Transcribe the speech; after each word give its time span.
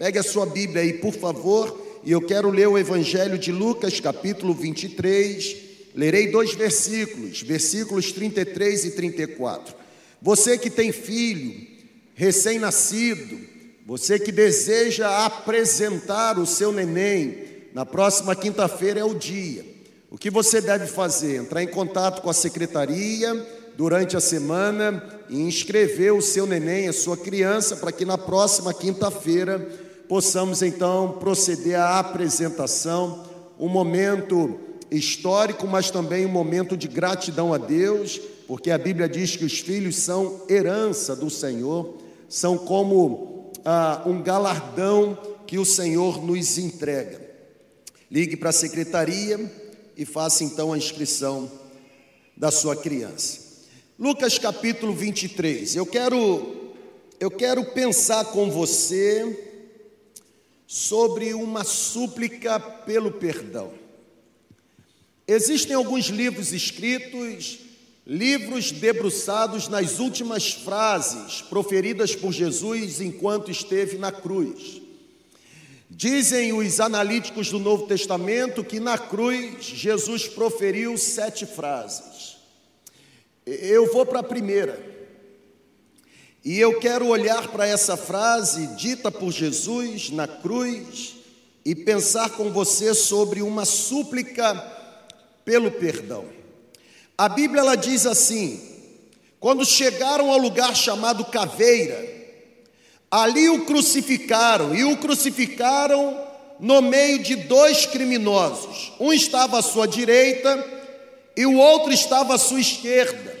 Pegue 0.00 0.18
a 0.18 0.22
sua 0.22 0.46
Bíblia 0.46 0.80
aí, 0.80 0.94
por 0.94 1.12
favor, 1.12 1.78
e 2.02 2.10
eu 2.10 2.22
quero 2.22 2.48
ler 2.48 2.66
o 2.66 2.78
Evangelho 2.78 3.36
de 3.36 3.52
Lucas, 3.52 4.00
capítulo 4.00 4.54
23. 4.54 5.56
Lerei 5.94 6.28
dois 6.28 6.54
versículos, 6.54 7.42
versículos 7.42 8.10
33 8.10 8.86
e 8.86 8.90
34. 8.92 9.74
Você 10.22 10.56
que 10.56 10.70
tem 10.70 10.90
filho, 10.90 11.66
recém-nascido, 12.14 13.40
você 13.84 14.18
que 14.18 14.32
deseja 14.32 15.26
apresentar 15.26 16.38
o 16.38 16.46
seu 16.46 16.72
neném, 16.72 17.36
na 17.74 17.84
próxima 17.84 18.34
quinta-feira 18.34 19.00
é 19.00 19.04
o 19.04 19.14
dia. 19.14 19.66
O 20.10 20.16
que 20.16 20.30
você 20.30 20.62
deve 20.62 20.86
fazer? 20.86 21.36
Entrar 21.36 21.62
em 21.62 21.68
contato 21.68 22.22
com 22.22 22.30
a 22.30 22.34
secretaria 22.34 23.34
durante 23.76 24.16
a 24.16 24.20
semana 24.20 25.20
e 25.28 25.38
inscrever 25.38 26.14
o 26.14 26.22
seu 26.22 26.46
neném, 26.46 26.88
a 26.88 26.92
sua 26.94 27.18
criança, 27.18 27.76
para 27.76 27.92
que 27.92 28.06
na 28.06 28.16
próxima 28.16 28.72
quinta-feira 28.72 29.89
possamos 30.10 30.60
então 30.60 31.18
proceder 31.20 31.78
à 31.78 32.00
apresentação, 32.00 33.22
um 33.56 33.68
momento 33.68 34.58
histórico, 34.90 35.68
mas 35.68 35.88
também 35.88 36.26
um 36.26 36.30
momento 36.30 36.76
de 36.76 36.88
gratidão 36.88 37.54
a 37.54 37.58
Deus, 37.58 38.20
porque 38.48 38.72
a 38.72 38.76
Bíblia 38.76 39.08
diz 39.08 39.36
que 39.36 39.44
os 39.44 39.60
filhos 39.60 39.94
são 39.94 40.42
herança 40.48 41.14
do 41.14 41.30
Senhor, 41.30 41.94
são 42.28 42.58
como 42.58 43.52
ah, 43.64 44.02
um 44.04 44.20
galardão 44.20 45.16
que 45.46 45.60
o 45.60 45.64
Senhor 45.64 46.20
nos 46.20 46.58
entrega. 46.58 47.20
Ligue 48.10 48.36
para 48.36 48.50
a 48.50 48.52
secretaria 48.52 49.38
e 49.96 50.04
faça 50.04 50.42
então 50.42 50.72
a 50.72 50.78
inscrição 50.78 51.48
da 52.36 52.50
sua 52.50 52.74
criança. 52.74 53.38
Lucas 53.96 54.40
capítulo 54.40 54.92
23. 54.92 55.76
Eu 55.76 55.86
quero 55.86 56.56
eu 57.20 57.30
quero 57.30 57.64
pensar 57.66 58.24
com 58.24 58.50
você 58.50 59.49
sobre 60.72 61.34
uma 61.34 61.64
súplica 61.64 62.60
pelo 62.60 63.10
perdão. 63.10 63.72
Existem 65.26 65.74
alguns 65.74 66.04
livros 66.04 66.52
escritos, 66.52 67.58
livros 68.06 68.70
debruçados 68.70 69.66
nas 69.66 69.98
últimas 69.98 70.52
frases 70.52 71.42
proferidas 71.42 72.14
por 72.14 72.30
Jesus 72.30 73.00
enquanto 73.00 73.50
esteve 73.50 73.98
na 73.98 74.12
cruz. 74.12 74.80
Dizem 75.90 76.52
os 76.52 76.78
analíticos 76.78 77.50
do 77.50 77.58
Novo 77.58 77.88
Testamento 77.88 78.62
que 78.62 78.78
na 78.78 78.96
cruz 78.96 79.64
Jesus 79.64 80.28
proferiu 80.28 80.96
sete 80.96 81.46
frases. 81.46 82.36
Eu 83.44 83.92
vou 83.92 84.06
para 84.06 84.20
a 84.20 84.22
primeira. 84.22 84.99
E 86.44 86.58
eu 86.58 86.78
quero 86.80 87.06
olhar 87.06 87.48
para 87.48 87.66
essa 87.66 87.96
frase 87.96 88.66
dita 88.68 89.10
por 89.10 89.30
Jesus 89.30 90.10
na 90.10 90.26
cruz 90.26 91.16
e 91.64 91.74
pensar 91.74 92.30
com 92.30 92.50
você 92.50 92.94
sobre 92.94 93.42
uma 93.42 93.64
súplica 93.64 94.54
pelo 95.44 95.70
perdão. 95.70 96.24
A 97.16 97.28
Bíblia 97.28 97.60
ela 97.60 97.76
diz 97.76 98.06
assim: 98.06 98.60
quando 99.38 99.64
chegaram 99.64 100.30
ao 100.30 100.38
lugar 100.38 100.74
chamado 100.74 101.26
Caveira, 101.26 102.20
Ali 103.10 103.48
o 103.48 103.64
crucificaram, 103.64 104.72
e 104.72 104.84
o 104.84 104.96
crucificaram 104.96 106.16
no 106.60 106.80
meio 106.80 107.18
de 107.18 107.34
dois 107.34 107.84
criminosos. 107.84 108.92
Um 109.00 109.12
estava 109.12 109.58
à 109.58 109.62
sua 109.62 109.88
direita 109.88 110.64
e 111.36 111.44
o 111.44 111.56
outro 111.56 111.92
estava 111.92 112.34
à 112.34 112.38
sua 112.38 112.60
esquerda. 112.60 113.39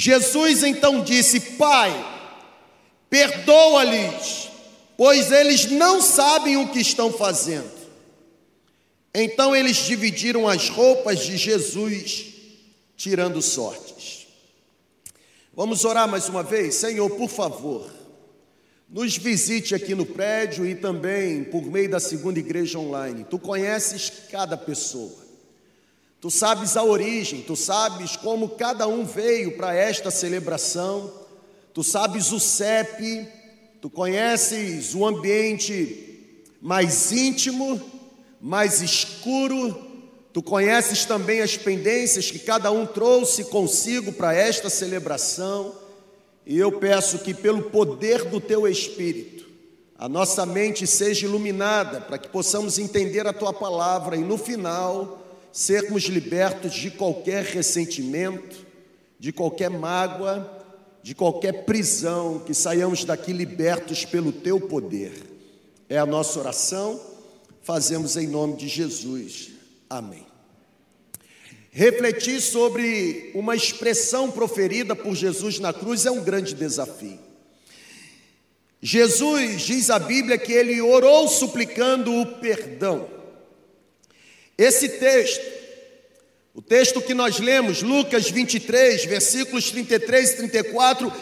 Jesus 0.00 0.62
então 0.62 1.02
disse: 1.02 1.40
Pai, 1.40 1.92
perdoa-lhes, 3.10 4.48
pois 4.96 5.32
eles 5.32 5.72
não 5.72 6.00
sabem 6.00 6.56
o 6.56 6.68
que 6.68 6.78
estão 6.78 7.12
fazendo. 7.12 7.68
Então 9.12 9.56
eles 9.56 9.78
dividiram 9.78 10.46
as 10.46 10.68
roupas 10.68 11.26
de 11.26 11.36
Jesus, 11.36 12.26
tirando 12.96 13.42
sortes. 13.42 14.28
Vamos 15.52 15.84
orar 15.84 16.06
mais 16.06 16.28
uma 16.28 16.44
vez? 16.44 16.76
Senhor, 16.76 17.10
por 17.10 17.28
favor 17.28 17.98
nos 18.88 19.18
visite 19.18 19.74
aqui 19.74 19.94
no 19.94 20.06
prédio 20.06 20.64
e 20.64 20.74
também 20.74 21.44
por 21.44 21.62
meio 21.66 21.90
da 21.90 22.00
segunda 22.00 22.38
igreja 22.38 22.78
online. 22.78 23.26
Tu 23.28 23.38
conheces 23.38 24.10
cada 24.30 24.56
pessoa, 24.56 25.27
tu 26.20 26.30
sabes 26.30 26.76
a 26.76 26.82
origem, 26.82 27.42
tu 27.42 27.54
sabes 27.54 28.16
como 28.16 28.50
cada 28.50 28.86
um 28.88 29.04
veio 29.04 29.56
para 29.56 29.74
esta 29.74 30.10
celebração, 30.10 31.12
tu 31.72 31.84
sabes 31.84 32.32
o 32.32 32.40
CEP, 32.40 33.26
tu 33.80 33.88
conheces 33.88 34.94
o 34.94 35.06
ambiente 35.06 36.04
mais 36.60 37.12
íntimo, 37.12 37.80
mais 38.40 38.82
escuro, 38.82 39.76
tu 40.32 40.42
conheces 40.42 41.04
também 41.04 41.40
as 41.40 41.56
pendências 41.56 42.30
que 42.30 42.40
cada 42.40 42.70
um 42.70 42.84
trouxe 42.84 43.44
consigo 43.44 44.12
para 44.12 44.34
esta 44.34 44.68
celebração. 44.68 45.74
E 46.44 46.58
eu 46.58 46.72
peço 46.72 47.18
que, 47.18 47.34
pelo 47.34 47.64
poder 47.64 48.24
do 48.24 48.40
teu 48.40 48.66
Espírito, 48.66 49.46
a 49.96 50.08
nossa 50.08 50.46
mente 50.46 50.86
seja 50.86 51.26
iluminada 51.26 52.00
para 52.00 52.18
que 52.18 52.28
possamos 52.28 52.78
entender 52.78 53.26
a 53.26 53.32
tua 53.32 53.52
palavra 53.52 54.16
e, 54.16 54.20
no 54.20 54.38
final, 54.38 55.27
sermos 55.58 56.04
libertos 56.04 56.72
de 56.72 56.88
qualquer 56.88 57.42
ressentimento, 57.42 58.64
de 59.18 59.32
qualquer 59.32 59.68
mágoa, 59.68 60.48
de 61.02 61.16
qualquer 61.16 61.64
prisão, 61.64 62.38
que 62.46 62.54
saiamos 62.54 63.04
daqui 63.04 63.32
libertos 63.32 64.04
pelo 64.04 64.30
teu 64.30 64.60
poder. 64.60 65.12
É 65.88 65.98
a 65.98 66.06
nossa 66.06 66.38
oração, 66.38 67.00
fazemos 67.60 68.16
em 68.16 68.28
nome 68.28 68.54
de 68.54 68.68
Jesus. 68.68 69.50
Amém. 69.90 70.24
Refletir 71.72 72.40
sobre 72.40 73.32
uma 73.34 73.56
expressão 73.56 74.30
proferida 74.30 74.94
por 74.94 75.16
Jesus 75.16 75.58
na 75.58 75.72
cruz 75.72 76.06
é 76.06 76.10
um 76.12 76.22
grande 76.22 76.54
desafio. 76.54 77.18
Jesus 78.80 79.62
diz 79.62 79.90
a 79.90 79.98
Bíblia 79.98 80.38
que 80.38 80.52
ele 80.52 80.80
orou 80.80 81.26
suplicando 81.26 82.14
o 82.14 82.26
perdão. 82.36 83.17
Esse 84.58 84.88
texto, 84.88 85.46
o 86.52 86.60
texto 86.60 87.00
que 87.00 87.14
nós 87.14 87.38
lemos, 87.38 87.80
Lucas 87.80 88.28
23, 88.28 89.04
versículos 89.04 89.70
33 89.70 90.30
e 90.30 90.36
34, 90.38 91.12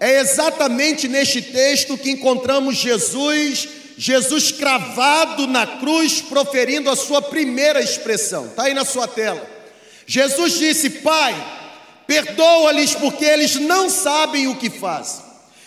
é 0.00 0.18
exatamente 0.18 1.06
neste 1.06 1.42
texto 1.42 1.98
que 1.98 2.10
encontramos 2.10 2.76
Jesus, 2.76 3.68
Jesus 3.98 4.50
cravado 4.50 5.46
na 5.46 5.66
cruz, 5.66 6.22
proferindo 6.22 6.88
a 6.88 6.96
sua 6.96 7.20
primeira 7.20 7.82
expressão. 7.82 8.46
Está 8.46 8.62
aí 8.64 8.72
na 8.72 8.86
sua 8.86 9.06
tela. 9.06 9.46
Jesus 10.06 10.58
disse: 10.58 10.88
Pai, 10.88 11.34
perdoa-lhes 12.06 12.94
porque 12.94 13.26
eles 13.26 13.56
não 13.56 13.90
sabem 13.90 14.48
o 14.48 14.56
que 14.56 14.70
fazem. 14.70 15.22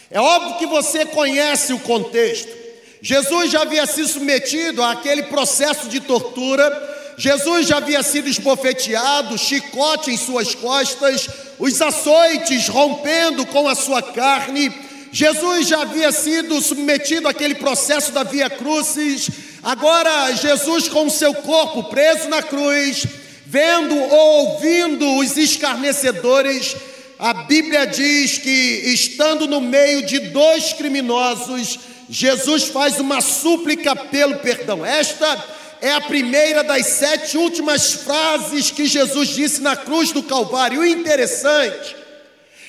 É 0.10 0.20
óbvio 0.20 0.58
que 0.58 0.66
você 0.66 1.06
conhece 1.06 1.74
o 1.74 1.80
contexto. 1.80 2.58
Jesus 3.02 3.52
já 3.52 3.62
havia 3.62 3.86
sido 3.86 4.08
submetido 4.08 4.84
àquele 4.84 5.24
processo 5.24 5.88
de 5.88 6.00
tortura. 6.00 6.98
Jesus 7.20 7.68
já 7.68 7.78
havia 7.78 8.02
sido 8.02 8.30
esbofeteado, 8.30 9.38
chicote 9.38 10.10
em 10.10 10.16
suas 10.16 10.56
costas, 10.56 11.28
os 11.60 11.82
açoites 11.82 12.70
rompendo 12.70 13.46
com 13.48 13.68
a 13.68 13.76
sua 13.76 14.02
carne. 14.02 14.72
Jesus 15.12 15.68
já 15.68 15.82
havia 15.82 16.14
sido 16.14 16.62
submetido 16.62 17.28
àquele 17.28 17.56
processo 17.56 18.14
da 18.14 18.24
via 18.24 18.50
crucis. 18.50 19.30
Agora, 19.62 20.32
Jesus, 20.32 20.88
com 20.88 21.08
o 21.08 21.12
seu 21.12 21.34
corpo 21.34 21.84
preso 21.90 22.30
na 22.30 22.42
cruz, 22.42 23.06
vendo 23.46 23.98
ou 23.98 24.54
ouvindo 24.54 25.18
os 25.18 25.36
escarnecedores, 25.36 26.74
a 27.20 27.34
Bíblia 27.34 27.86
diz 27.86 28.38
que, 28.38 28.82
estando 28.86 29.46
no 29.46 29.60
meio 29.60 30.06
de 30.06 30.20
dois 30.30 30.72
criminosos, 30.72 31.80
Jesus 32.10 32.70
faz 32.70 32.98
uma 32.98 33.20
súplica 33.20 33.94
pelo 33.94 34.38
perdão. 34.38 34.86
Esta 34.86 35.59
é 35.82 35.92
a 35.92 36.02
primeira 36.02 36.64
das 36.64 36.86
sete 36.86 37.38
últimas 37.38 37.94
frases 37.94 38.72
que 38.72 38.86
Jesus 38.86 39.30
disse 39.30 39.62
na 39.62 39.76
cruz 39.76 40.12
do 40.12 40.24
Calvário. 40.24 40.82
O 40.82 40.86
interessante 40.86 41.96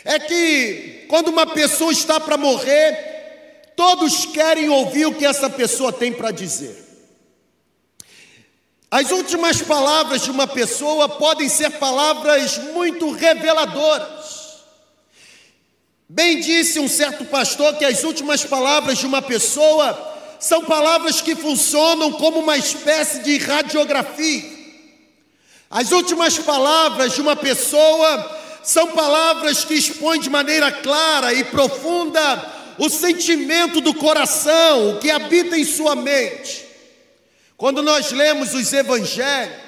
é 0.05 0.19
que, 0.19 1.07
quando 1.09 1.29
uma 1.29 1.47
pessoa 1.47 1.93
está 1.93 2.19
para 2.21 2.37
morrer, 2.37 3.73
todos 3.77 4.27
querem 4.27 4.69
ouvir 4.69 5.07
o 5.07 5.15
que 5.15 5.27
essa 5.27 5.51
pessoa 5.51 5.93
tem 5.93 6.13
para 6.13 6.31
dizer. 6.31 6.89
As 8.91 9.11
últimas 9.11 9.63
palavras 9.63 10.23
de 10.23 10.31
uma 10.31 10.47
pessoa 10.47 11.09
podem 11.09 11.49
ser 11.49 11.71
palavras 11.71 12.59
muito 12.59 13.11
reveladoras. 13.13 14.41
Bem 16.09 16.41
disse 16.41 16.81
um 16.81 16.89
certo 16.89 17.25
pastor 17.25 17.77
que 17.77 17.85
as 17.85 18.03
últimas 18.03 18.45
palavras 18.45 18.99
de 18.99 19.07
uma 19.07 19.23
pessoa 19.23 20.10
são 20.41 20.65
palavras 20.65 21.21
que 21.21 21.37
funcionam 21.37 22.13
como 22.13 22.41
uma 22.41 22.57
espécie 22.57 23.21
de 23.21 23.37
radiografia. 23.37 24.59
As 25.71 25.93
últimas 25.93 26.39
palavras 26.39 27.13
de 27.13 27.21
uma 27.21 27.37
pessoa 27.37 28.39
são 28.63 28.89
palavras 28.89 29.65
que 29.65 29.75
expõem 29.75 30.19
de 30.19 30.31
maneira 30.31 30.73
clara 30.73 31.33
e 31.33 31.45
profunda 31.45 32.59
o 32.79 32.89
sentimento 32.89 33.81
do 33.81 33.93
coração, 33.93 34.99
que 35.01 35.11
habita 35.11 35.57
em 35.57 35.65
sua 35.65 35.95
mente. 35.95 36.65
Quando 37.57 37.83
nós 37.83 38.11
lemos 38.11 38.55
os 38.55 38.73
evangelhos, 38.73 39.61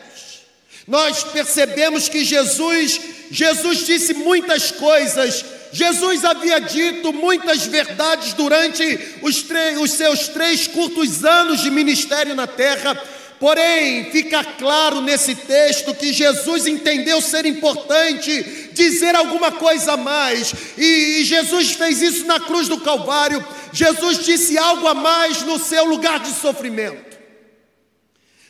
nós 0.88 1.22
percebemos 1.22 2.08
que 2.08 2.24
Jesus, 2.24 2.98
Jesus 3.30 3.84
disse 3.84 4.14
muitas 4.14 4.70
coisas 4.70 5.44
Jesus 5.72 6.22
havia 6.22 6.60
dito 6.60 7.12
muitas 7.14 7.66
verdades 7.66 8.34
durante 8.34 8.82
os, 9.22 9.44
os, 9.80 9.90
seus 9.92 10.28
três 10.28 10.66
curtos 10.66 11.24
anos 11.24 11.62
de 11.62 11.70
ministério 11.70 12.34
na 12.34 12.46
terra, 12.46 12.94
porém, 13.40 14.10
fica 14.12 14.44
claro 14.44 15.00
nesse 15.00 15.34
texto 15.34 15.94
que 15.94 16.12
Jesus 16.12 16.66
entendeu 16.66 17.22
ser 17.22 17.46
importante 17.46 18.70
dizer 18.72 19.14
alguma 19.14 19.50
coisa 19.50 19.94
a 19.94 19.96
mais, 19.96 20.52
e, 20.76 21.24
Jesus 21.24 21.72
fez 21.72 22.02
isso 22.02 22.26
na 22.26 22.38
cruz 22.38 22.68
do 22.68 22.80
Calvário. 22.80 23.42
Jesus 23.72 24.18
disse 24.18 24.58
algo 24.58 24.86
a 24.86 24.94
mais 24.94 25.42
no 25.42 25.58
seu 25.58 25.86
lugar 25.86 26.20
de 26.20 26.30
sofrimento. 26.34 27.16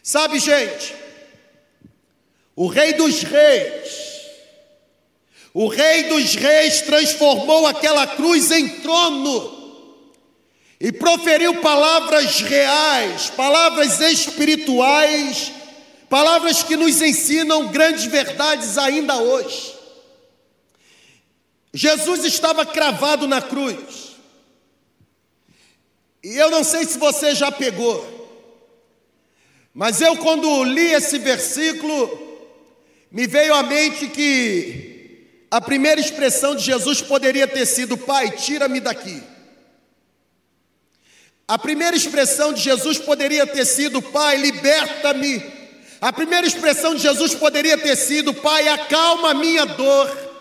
Sabe, 0.03 0.41
gente, 0.41 0.97
o 2.57 2.67
Rei 2.67 2.95
dos 2.95 3.23
Reis, 3.23 4.02
o 5.55 5.69
Rei 5.69 6.05
dos 6.05 6.35
Reis 6.35 6.81
transformou 6.83 7.67
aquela 7.67 8.07
cruz 8.07 8.51
em 8.51 8.69
trono 8.81 9.61
e 10.81 10.91
proferiu 10.91 11.61
palavras 11.61 12.41
reais, 12.41 13.31
palavras 13.31 14.01
espirituais, 14.01 15.53
palavras 16.09 16.63
que 16.63 16.77
nos 16.77 17.01
ensinam 17.03 17.69
grandes 17.69 18.05
verdades 18.07 18.79
ainda 18.79 19.17
hoje. 19.19 19.75
Jesus 21.73 22.25
estava 22.25 22.67
cravado 22.67 23.29
na 23.29 23.41
cruz. 23.41 24.13
E 26.25 26.37
eu 26.37 26.51
não 26.51 26.65
sei 26.65 26.85
se 26.85 26.99
você 26.99 27.35
já 27.35 27.51
pegou, 27.51 28.13
mas 29.75 30.01
eu, 30.01 30.17
quando 30.17 30.65
li 30.65 30.93
esse 30.93 31.19
versículo, 31.19 32.49
me 33.11 33.27
veio 33.27 33.55
à 33.55 33.63
mente 33.63 34.07
que 34.09 34.92
a 35.53 35.61
primeira 35.61 36.01
expressão 36.01 36.57
de 36.57 36.65
Jesus 36.65 37.03
poderia 37.03 37.47
ter 37.47 37.67
sido: 37.67 37.95
Pai, 37.99 38.31
tira-me 38.31 38.81
daqui. 38.81 39.23
A 41.47 41.59
primeira 41.59 41.95
expressão 41.95 42.55
de 42.55 42.63
Jesus 42.63 42.97
poderia 42.97 43.47
ter 43.47 43.67
sido: 43.67 44.01
Pai, 44.01 44.39
liberta-me. 44.39 45.43
A 46.01 46.11
primeira 46.11 46.47
expressão 46.47 46.95
de 46.95 47.03
Jesus 47.03 47.35
poderia 47.35 47.77
ter 47.77 47.97
sido: 47.97 48.33
Pai, 48.33 48.67
acalma 48.67 49.33
a 49.33 49.35
minha 49.35 49.67
dor. 49.67 50.33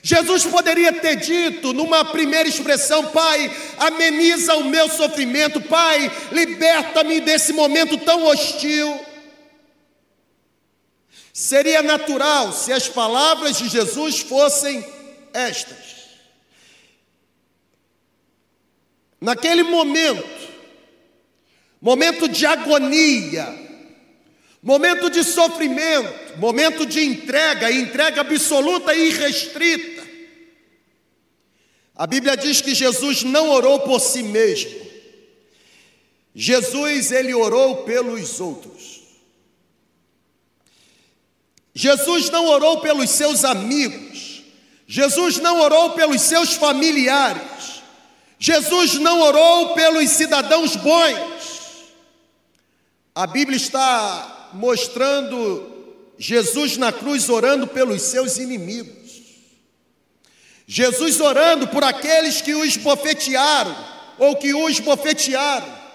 Jesus 0.00 0.44
poderia 0.44 0.92
ter 0.92 1.16
dito 1.16 1.72
numa 1.72 2.04
primeira 2.04 2.48
expressão: 2.48 3.06
Pai, 3.06 3.50
ameniza 3.78 4.54
o 4.54 4.62
meu 4.62 4.88
sofrimento. 4.88 5.60
Pai, 5.60 6.08
liberta-me 6.30 7.18
desse 7.18 7.52
momento 7.52 7.98
tão 7.98 8.24
hostil. 8.26 8.96
Seria 11.36 11.82
natural 11.82 12.50
se 12.50 12.72
as 12.72 12.88
palavras 12.88 13.58
de 13.58 13.68
Jesus 13.68 14.20
fossem 14.20 14.82
estas. 15.34 16.06
Naquele 19.20 19.62
momento, 19.62 20.48
momento 21.78 22.26
de 22.26 22.46
agonia, 22.46 23.54
momento 24.62 25.10
de 25.10 25.22
sofrimento, 25.22 26.38
momento 26.38 26.86
de 26.86 27.04
entrega, 27.04 27.70
entrega 27.70 28.22
absoluta 28.22 28.94
e 28.94 29.08
irrestrita. 29.08 30.08
A 31.94 32.06
Bíblia 32.06 32.34
diz 32.34 32.62
que 32.62 32.74
Jesus 32.74 33.24
não 33.24 33.50
orou 33.50 33.80
por 33.80 34.00
si 34.00 34.22
mesmo. 34.22 34.74
Jesus 36.34 37.12
ele 37.12 37.34
orou 37.34 37.84
pelos 37.84 38.40
outros. 38.40 38.95
Jesus 41.78 42.30
não 42.30 42.46
orou 42.46 42.80
pelos 42.80 43.10
seus 43.10 43.44
amigos, 43.44 44.42
Jesus 44.86 45.36
não 45.36 45.60
orou 45.60 45.90
pelos 45.90 46.22
seus 46.22 46.54
familiares, 46.54 47.82
Jesus 48.38 48.94
não 48.94 49.20
orou 49.20 49.74
pelos 49.74 50.08
cidadãos 50.08 50.74
bons. 50.74 51.92
A 53.14 53.26
Bíblia 53.26 53.58
está 53.58 54.52
mostrando 54.54 56.00
Jesus 56.18 56.78
na 56.78 56.90
cruz 56.90 57.28
orando 57.28 57.66
pelos 57.66 58.00
seus 58.00 58.38
inimigos. 58.38 58.96
Jesus 60.66 61.20
orando 61.20 61.68
por 61.68 61.84
aqueles 61.84 62.40
que 62.40 62.54
os 62.54 62.78
bofetearam 62.78 63.76
ou 64.16 64.34
que 64.36 64.54
os 64.54 64.80
bofetearam. 64.80 65.85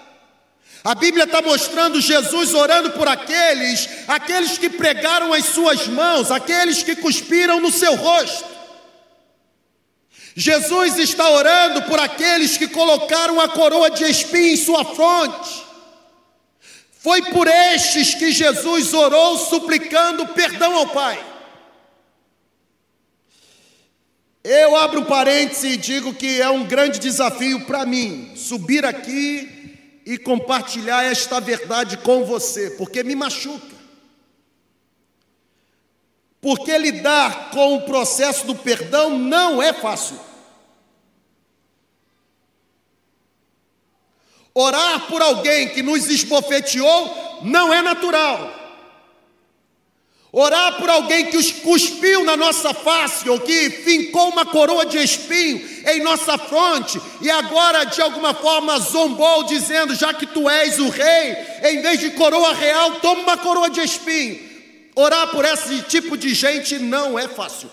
A 0.84 0.96
Bíblia 0.96 1.24
está 1.24 1.40
mostrando 1.40 2.00
Jesus 2.00 2.54
orando 2.54 2.90
por 2.90 3.06
aqueles, 3.06 3.88
aqueles 4.08 4.58
que 4.58 4.68
pregaram 4.68 5.32
as 5.32 5.44
suas 5.46 5.86
mãos, 5.86 6.30
aqueles 6.30 6.82
que 6.82 6.96
cuspiram 6.96 7.60
no 7.60 7.70
seu 7.70 7.94
rosto. 7.94 8.50
Jesus 10.34 10.98
está 10.98 11.28
orando 11.30 11.82
por 11.82 12.00
aqueles 12.00 12.56
que 12.56 12.66
colocaram 12.66 13.40
a 13.40 13.48
coroa 13.48 13.90
de 13.90 14.04
espinho 14.04 14.54
em 14.54 14.56
sua 14.56 14.84
fronte. 14.84 15.62
Foi 16.98 17.22
por 17.30 17.46
estes 17.46 18.14
que 18.14 18.32
Jesus 18.32 18.92
orou 18.92 19.38
suplicando 19.38 20.26
perdão 20.28 20.74
ao 20.74 20.88
Pai. 20.88 21.24
Eu 24.42 24.74
abro 24.74 25.02
um 25.02 25.04
parêntese 25.04 25.68
e 25.68 25.76
digo 25.76 26.12
que 26.12 26.40
é 26.40 26.50
um 26.50 26.64
grande 26.64 26.98
desafio 26.98 27.64
para 27.66 27.86
mim 27.86 28.32
subir 28.34 28.84
aqui 28.84 29.61
e 30.04 30.18
compartilhar 30.18 31.04
esta 31.04 31.40
verdade 31.40 31.96
com 31.98 32.24
você, 32.24 32.70
porque 32.70 33.02
me 33.02 33.14
machuca. 33.14 33.72
Porque 36.40 36.76
lidar 36.76 37.50
com 37.50 37.76
o 37.76 37.82
processo 37.82 38.46
do 38.46 38.54
perdão 38.54 39.16
não 39.16 39.62
é 39.62 39.72
fácil. 39.72 40.18
Orar 44.54 45.06
por 45.06 45.22
alguém 45.22 45.68
que 45.68 45.82
nos 45.82 46.08
esbofeteou 46.08 47.42
não 47.42 47.72
é 47.72 47.80
natural. 47.80 48.61
Orar 50.34 50.78
por 50.78 50.88
alguém 50.88 51.26
que 51.26 51.36
os 51.36 51.52
cuspiu 51.52 52.24
na 52.24 52.34
nossa 52.38 52.72
face 52.72 53.28
ou 53.28 53.38
que 53.38 53.68
fincou 53.68 54.30
uma 54.30 54.46
coroa 54.46 54.86
de 54.86 54.96
espinho 54.96 55.60
em 55.86 56.02
nossa 56.02 56.38
fronte 56.38 56.98
e 57.20 57.30
agora 57.30 57.84
de 57.84 58.00
alguma 58.00 58.32
forma 58.32 58.78
zombou, 58.78 59.44
dizendo: 59.44 59.94
já 59.94 60.14
que 60.14 60.26
tu 60.26 60.48
és 60.48 60.78
o 60.78 60.88
rei, 60.88 61.36
em 61.64 61.82
vez 61.82 62.00
de 62.00 62.12
coroa 62.12 62.54
real, 62.54 62.98
toma 63.00 63.20
uma 63.24 63.36
coroa 63.36 63.68
de 63.68 63.80
espinho. 63.82 64.40
Orar 64.94 65.30
por 65.30 65.44
esse 65.44 65.82
tipo 65.82 66.16
de 66.16 66.32
gente 66.32 66.78
não 66.78 67.18
é 67.18 67.28
fácil. 67.28 67.70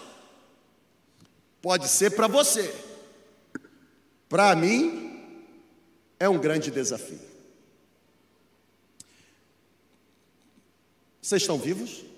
Pode 1.61 1.87
ser 1.87 2.11
para 2.11 2.27
você, 2.27 2.73
para 4.27 4.53
mim, 4.53 5.23
é 6.19 6.27
um 6.27 6.37
grande 6.37 6.69
desafio. 6.69 7.21
Vocês 11.21 11.41
estão 11.41 11.57
vivos? 11.57 12.08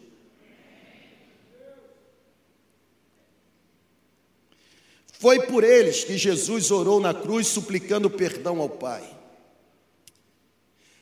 Foi 5.22 5.40
por 5.44 5.64
eles 5.64 6.04
que 6.04 6.18
Jesus 6.18 6.72
orou 6.72 7.00
na 7.00 7.14
cruz 7.14 7.46
suplicando 7.46 8.10
perdão 8.10 8.60
ao 8.60 8.68
Pai. 8.68 9.08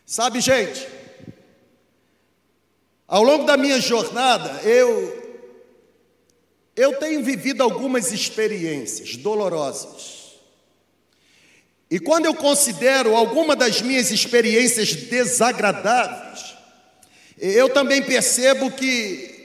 Sabe, 0.06 0.42
gente, 0.42 0.86
ao 3.08 3.24
longo 3.24 3.46
da 3.46 3.56
minha 3.56 3.80
jornada, 3.80 4.62
eu 4.64 5.18
eu 6.76 6.98
tenho 7.00 7.24
vivido 7.24 7.64
algumas 7.64 8.12
experiências 8.12 9.16
dolorosas. 9.16 10.38
E 11.90 11.98
quando 11.98 12.26
eu 12.26 12.36
considero 12.36 13.16
alguma 13.16 13.56
das 13.56 13.82
minhas 13.82 14.12
experiências 14.12 14.94
desagradáveis, 14.94 16.58
eu 17.38 17.70
também 17.70 18.04
percebo 18.04 18.70
que 18.70 19.39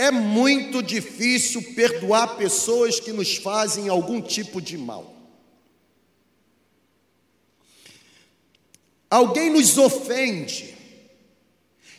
é 0.00 0.10
muito 0.10 0.82
difícil 0.82 1.74
perdoar 1.74 2.38
pessoas 2.38 2.98
que 2.98 3.12
nos 3.12 3.36
fazem 3.36 3.90
algum 3.90 4.22
tipo 4.22 4.58
de 4.58 4.78
mal. 4.78 5.14
Alguém 9.10 9.50
nos 9.50 9.76
ofende 9.76 10.74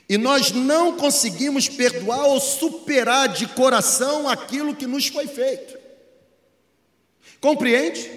e 0.09 0.17
nós 0.17 0.51
não 0.51 0.97
conseguimos 0.97 1.69
perdoar 1.69 2.25
ou 2.25 2.39
superar 2.39 3.29
de 3.29 3.45
coração 3.49 4.27
aquilo 4.27 4.75
que 4.75 4.87
nos 4.87 5.05
foi 5.05 5.27
feito. 5.27 5.77
Compreende? 7.39 8.09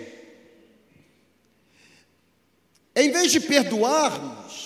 Em 2.97 3.11
vez 3.11 3.31
de 3.31 3.41
perdoarmos, 3.41 4.64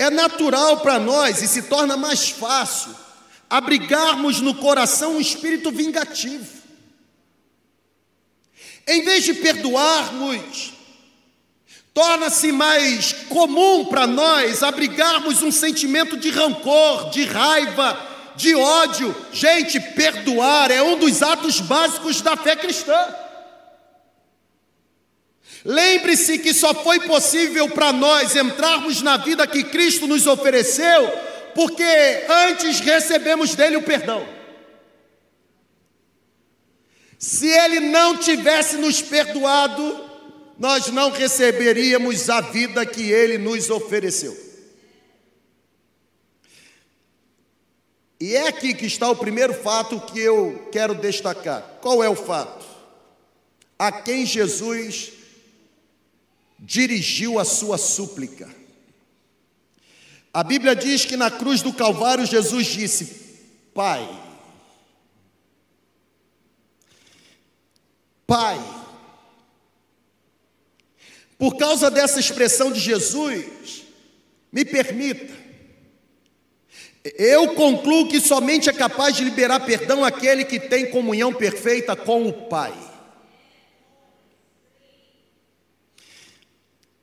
é 0.00 0.08
natural 0.08 0.78
para 0.78 0.98
nós 0.98 1.42
e 1.42 1.46
se 1.46 1.64
torna 1.64 1.94
mais 1.94 2.30
fácil 2.30 2.96
abrigarmos 3.50 4.40
no 4.40 4.54
coração 4.54 5.16
um 5.16 5.20
espírito 5.20 5.70
vingativo. 5.70 6.46
Em 8.88 9.04
vez 9.04 9.24
de 9.24 9.34
perdoarmos, 9.34 10.72
torna-se 11.92 12.50
mais 12.50 13.12
comum 13.28 13.84
para 13.84 14.06
nós 14.06 14.62
abrigarmos 14.62 15.42
um 15.42 15.52
sentimento 15.52 16.16
de 16.16 16.30
rancor, 16.30 17.10
de 17.10 17.24
raiva, 17.24 18.08
de 18.36 18.54
ódio. 18.54 19.14
Gente, 19.34 19.78
perdoar 19.78 20.70
é 20.70 20.80
um 20.80 20.98
dos 20.98 21.22
atos 21.22 21.60
básicos 21.60 22.22
da 22.22 22.38
fé 22.38 22.56
cristã. 22.56 23.19
Lembre-se 25.64 26.38
que 26.38 26.54
só 26.54 26.74
foi 26.74 27.00
possível 27.00 27.68
para 27.68 27.92
nós 27.92 28.34
entrarmos 28.34 29.02
na 29.02 29.16
vida 29.18 29.46
que 29.46 29.64
Cristo 29.64 30.06
nos 30.06 30.26
ofereceu, 30.26 31.08
porque 31.54 31.84
antes 32.48 32.80
recebemos 32.80 33.54
dele 33.54 33.76
o 33.76 33.82
perdão. 33.82 34.26
Se 37.18 37.46
ele 37.46 37.80
não 37.80 38.16
tivesse 38.16 38.76
nos 38.76 39.02
perdoado, 39.02 40.08
nós 40.58 40.88
não 40.88 41.10
receberíamos 41.10 42.30
a 42.30 42.40
vida 42.40 42.86
que 42.86 43.10
ele 43.10 43.36
nos 43.36 43.68
ofereceu. 43.68 44.34
E 48.18 48.34
é 48.34 48.48
aqui 48.48 48.72
que 48.74 48.86
está 48.86 49.10
o 49.10 49.16
primeiro 49.16 49.52
fato 49.52 50.00
que 50.00 50.20
eu 50.20 50.68
quero 50.72 50.94
destacar. 50.94 51.62
Qual 51.82 52.02
é 52.02 52.08
o 52.08 52.16
fato? 52.16 52.64
A 53.78 53.90
quem 53.90 54.24
Jesus 54.24 55.19
dirigiu 56.60 57.38
a 57.38 57.44
sua 57.44 57.78
súplica. 57.78 58.48
A 60.32 60.44
Bíblia 60.44 60.76
diz 60.76 61.04
que 61.04 61.16
na 61.16 61.30
cruz 61.30 61.62
do 61.62 61.72
Calvário 61.72 62.26
Jesus 62.26 62.66
disse: 62.66 63.04
Pai, 63.74 64.06
Pai. 68.26 68.60
Por 71.36 71.56
causa 71.56 71.90
dessa 71.90 72.20
expressão 72.20 72.70
de 72.70 72.78
Jesus, 72.78 73.86
me 74.52 74.62
permita, 74.62 75.32
eu 77.16 77.54
concluo 77.54 78.08
que 78.08 78.20
somente 78.20 78.68
é 78.68 78.72
capaz 78.72 79.16
de 79.16 79.24
liberar 79.24 79.60
perdão 79.60 80.04
aquele 80.04 80.44
que 80.44 80.60
tem 80.60 80.90
comunhão 80.90 81.32
perfeita 81.32 81.96
com 81.96 82.28
o 82.28 82.32
Pai. 82.32 82.89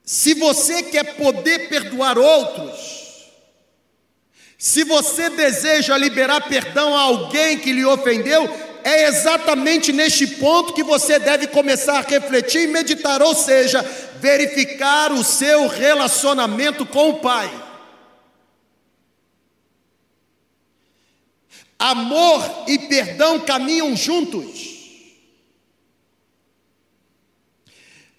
Se 0.07 0.33
você 0.35 0.83
quer 0.83 1.17
poder 1.17 1.67
perdoar 1.67 2.17
outros, 2.17 3.27
se 4.57 4.85
você 4.85 5.29
deseja 5.29 5.97
liberar 5.97 6.47
perdão 6.47 6.95
a 6.95 7.01
alguém 7.01 7.59
que 7.59 7.73
lhe 7.73 7.83
ofendeu, 7.83 8.49
é 8.85 9.09
exatamente 9.09 9.91
neste 9.91 10.25
ponto 10.25 10.71
que 10.71 10.81
você 10.81 11.19
deve 11.19 11.47
começar 11.47 11.97
a 11.97 12.09
refletir 12.09 12.61
e 12.61 12.67
meditar, 12.67 13.21
ou 13.21 13.35
seja, 13.35 13.81
verificar 14.21 15.11
o 15.11 15.25
seu 15.25 15.67
relacionamento 15.67 16.85
com 16.85 17.09
o 17.09 17.19
Pai. 17.19 17.51
Amor 21.77 22.63
e 22.65 22.79
perdão 22.79 23.41
caminham 23.41 23.93
juntos. 23.93 24.76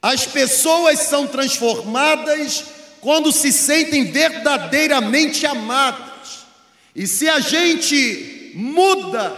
As 0.00 0.26
pessoas 0.26 1.00
são 1.00 1.26
transformadas 1.26 2.64
quando 3.00 3.32
se 3.32 3.52
sentem 3.52 4.04
verdadeiramente 4.04 5.46
amadas. 5.46 6.46
E 6.94 7.06
se 7.06 7.28
a 7.28 7.40
gente 7.40 8.52
muda 8.54 9.34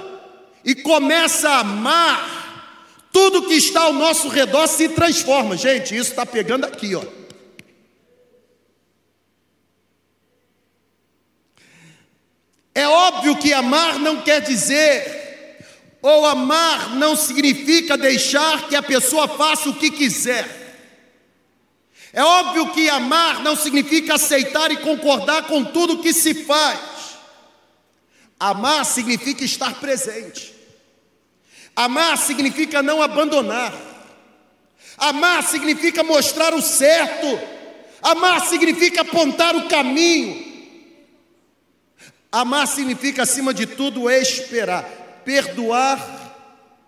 e 0.64 0.74
começa 0.74 1.48
a 1.48 1.60
amar, 1.60 3.08
tudo 3.12 3.46
que 3.46 3.54
está 3.54 3.82
ao 3.82 3.92
nosso 3.92 4.28
redor 4.28 4.66
se 4.66 4.88
transforma. 4.90 5.56
Gente, 5.56 5.96
isso 5.96 6.10
está 6.10 6.24
pegando 6.24 6.64
aqui, 6.64 6.94
ó. 6.94 7.02
É 12.74 12.86
óbvio 12.86 13.36
que 13.36 13.52
amar 13.52 13.98
não 13.98 14.22
quer 14.22 14.40
dizer 14.40 15.19
ou 16.02 16.26
amar 16.26 16.96
não 16.96 17.14
significa 17.14 17.96
deixar 17.96 18.68
que 18.68 18.76
a 18.76 18.82
pessoa 18.82 19.28
faça 19.28 19.68
o 19.68 19.74
que 19.74 19.90
quiser. 19.90 20.58
É 22.12 22.24
óbvio 22.24 22.72
que 22.72 22.88
amar 22.88 23.40
não 23.42 23.54
significa 23.54 24.14
aceitar 24.14 24.70
e 24.72 24.78
concordar 24.78 25.44
com 25.44 25.64
tudo 25.64 26.02
que 26.02 26.12
se 26.12 26.44
faz. 26.44 26.80
Amar 28.38 28.84
significa 28.84 29.44
estar 29.44 29.74
presente. 29.74 30.54
Amar 31.76 32.16
significa 32.18 32.82
não 32.82 33.02
abandonar. 33.02 33.72
Amar 34.96 35.42
significa 35.42 36.02
mostrar 36.02 36.54
o 36.54 36.62
certo. 36.62 37.38
Amar 38.02 38.46
significa 38.46 39.02
apontar 39.02 39.54
o 39.54 39.68
caminho. 39.68 40.48
Amar 42.32 42.66
significa, 42.66 43.22
acima 43.22 43.52
de 43.52 43.66
tudo, 43.66 44.08
esperar. 44.08 44.99
Perdoar 45.24 46.20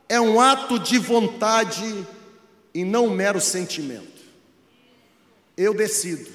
é 0.08 0.20
um 0.20 0.40
ato 0.40 0.78
de 0.78 0.98
vontade 0.98 2.06
e 2.74 2.84
não 2.84 3.06
um 3.06 3.14
mero 3.14 3.40
sentimento. 3.40 4.22
Eu 5.56 5.74
decido. 5.74 6.28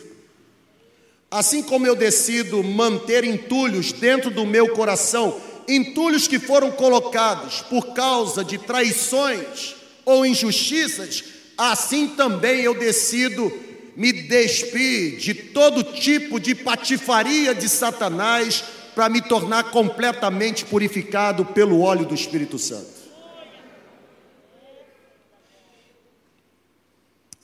Assim 1.29 1.61
como 1.61 1.85
eu 1.85 1.95
decido 1.95 2.63
manter 2.63 3.23
entulhos 3.23 3.91
dentro 3.91 4.29
do 4.31 4.45
meu 4.45 4.69
coração, 4.73 5.39
entulhos 5.67 6.27
que 6.27 6.39
foram 6.39 6.71
colocados 6.71 7.61
por 7.61 7.93
causa 7.93 8.43
de 8.43 8.57
traições 8.57 9.75
ou 10.05 10.25
injustiças, 10.25 11.23
assim 11.57 12.07
também 12.07 12.61
eu 12.61 12.73
decido 12.73 13.51
me 13.95 14.13
despir 14.13 15.17
de 15.17 15.33
todo 15.33 15.83
tipo 15.83 16.39
de 16.39 16.55
patifaria 16.55 17.53
de 17.53 17.67
Satanás 17.67 18.63
para 18.97 19.09
me 19.09 19.21
tornar 19.21 19.69
completamente 19.69 20.65
purificado 20.65 21.45
pelo 21.45 21.81
óleo 21.81 22.03
do 22.03 22.15
Espírito 22.15 22.57
Santo. 22.57 22.89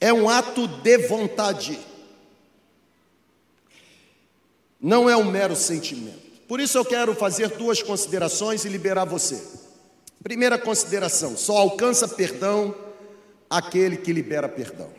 É 0.02 0.12
um 0.12 0.28
ato 0.28 0.68
de 0.68 0.98
vontade, 1.08 1.80
não 4.82 5.08
é 5.08 5.16
um 5.16 5.26
mero 5.26 5.56
sentimento. 5.56 6.24
Por 6.48 6.60
isso 6.60 6.76
eu 6.76 6.84
quero 6.84 7.14
fazer 7.14 7.50
duas 7.50 7.84
considerações 7.84 8.66
e 8.66 8.70
liberar 8.70 9.06
você. 9.06 9.40
Primeira 10.24 10.58
consideração: 10.58 11.38
só 11.38 11.58
alcança 11.58 12.08
perdão 12.08 12.74
aquele 13.48 13.98
que 13.98 14.12
libera 14.12 14.50
perdão. 14.50 14.90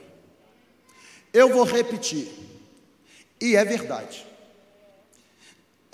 Eu 1.32 1.52
vou 1.52 1.64
repetir, 1.64 2.28
e 3.40 3.56
é 3.56 3.64
verdade. 3.64 4.33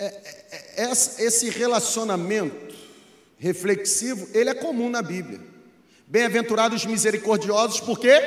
É, 0.01 0.05
é, 0.05 0.83
é, 0.85 0.91
esse 0.91 1.47
relacionamento 1.51 2.75
reflexivo, 3.37 4.27
ele 4.33 4.49
é 4.49 4.53
comum 4.55 4.89
na 4.89 5.03
Bíblia. 5.03 5.39
Bem-aventurados 6.07 6.87
misericordiosos, 6.87 7.79
por 7.79 7.99
quê? 7.99 8.19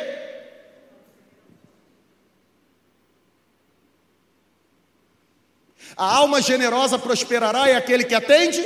A 5.96 6.14
alma 6.14 6.40
generosa 6.40 6.96
prosperará 6.96 7.68
e 7.68 7.74
aquele 7.74 8.04
que 8.04 8.14
atende, 8.14 8.64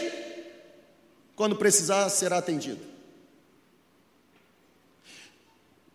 quando 1.34 1.56
precisar, 1.56 2.10
será 2.10 2.36
atendido. 2.36 2.84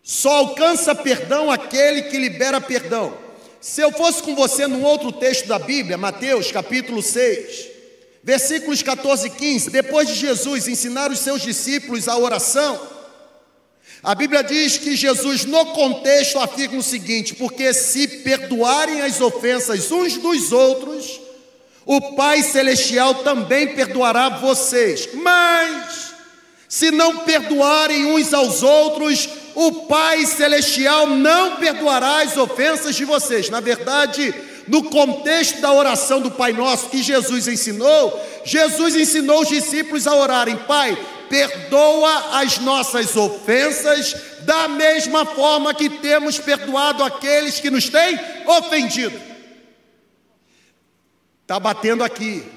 Só 0.02 0.38
alcança 0.38 0.96
perdão 0.96 1.48
aquele 1.48 2.02
que 2.02 2.18
libera 2.18 2.60
perdão. 2.60 3.23
Se 3.64 3.80
eu 3.80 3.90
fosse 3.90 4.22
com 4.22 4.34
você 4.34 4.66
num 4.66 4.82
outro 4.82 5.10
texto 5.10 5.46
da 5.46 5.58
Bíblia, 5.58 5.96
Mateus 5.96 6.52
capítulo 6.52 7.02
6, 7.02 7.66
versículos 8.22 8.82
14 8.82 9.26
e 9.26 9.30
15, 9.30 9.70
depois 9.70 10.06
de 10.06 10.14
Jesus 10.16 10.68
ensinar 10.68 11.10
os 11.10 11.20
seus 11.20 11.40
discípulos 11.40 12.06
a 12.06 12.14
oração, 12.18 12.78
a 14.02 14.14
Bíblia 14.14 14.44
diz 14.44 14.76
que 14.76 14.94
Jesus, 14.94 15.46
no 15.46 15.64
contexto, 15.72 16.38
afirma 16.38 16.76
o 16.76 16.82
seguinte: 16.82 17.34
porque 17.36 17.72
se 17.72 18.06
perdoarem 18.06 19.00
as 19.00 19.18
ofensas 19.22 19.90
uns 19.90 20.18
dos 20.18 20.52
outros, 20.52 21.18
o 21.86 22.14
Pai 22.14 22.42
Celestial 22.42 23.14
também 23.24 23.68
perdoará 23.68 24.28
vocês. 24.28 25.08
Mas, 25.14 26.12
se 26.68 26.90
não 26.90 27.20
perdoarem 27.20 28.04
uns 28.12 28.34
aos 28.34 28.62
outros, 28.62 29.26
o 29.54 29.86
Pai 29.86 30.26
Celestial 30.26 31.06
não 31.06 31.56
perdoará 31.56 32.22
as 32.22 32.36
ofensas 32.36 32.96
de 32.96 33.04
vocês. 33.04 33.48
Na 33.50 33.60
verdade, 33.60 34.34
no 34.66 34.84
contexto 34.84 35.60
da 35.60 35.72
oração 35.72 36.20
do 36.20 36.30
Pai 36.30 36.52
Nosso 36.52 36.88
que 36.88 37.02
Jesus 37.02 37.46
ensinou, 37.46 38.20
Jesus 38.44 38.96
ensinou 38.96 39.42
os 39.42 39.48
discípulos 39.48 40.06
a 40.06 40.14
orarem: 40.14 40.56
Pai, 40.56 40.96
perdoa 41.28 42.38
as 42.40 42.58
nossas 42.58 43.16
ofensas, 43.16 44.14
da 44.42 44.68
mesma 44.68 45.24
forma 45.24 45.74
que 45.74 45.88
temos 45.88 46.38
perdoado 46.38 47.02
aqueles 47.02 47.60
que 47.60 47.70
nos 47.70 47.88
têm 47.88 48.18
ofendido. 48.46 49.20
Está 51.42 51.60
batendo 51.60 52.02
aqui. 52.02 52.53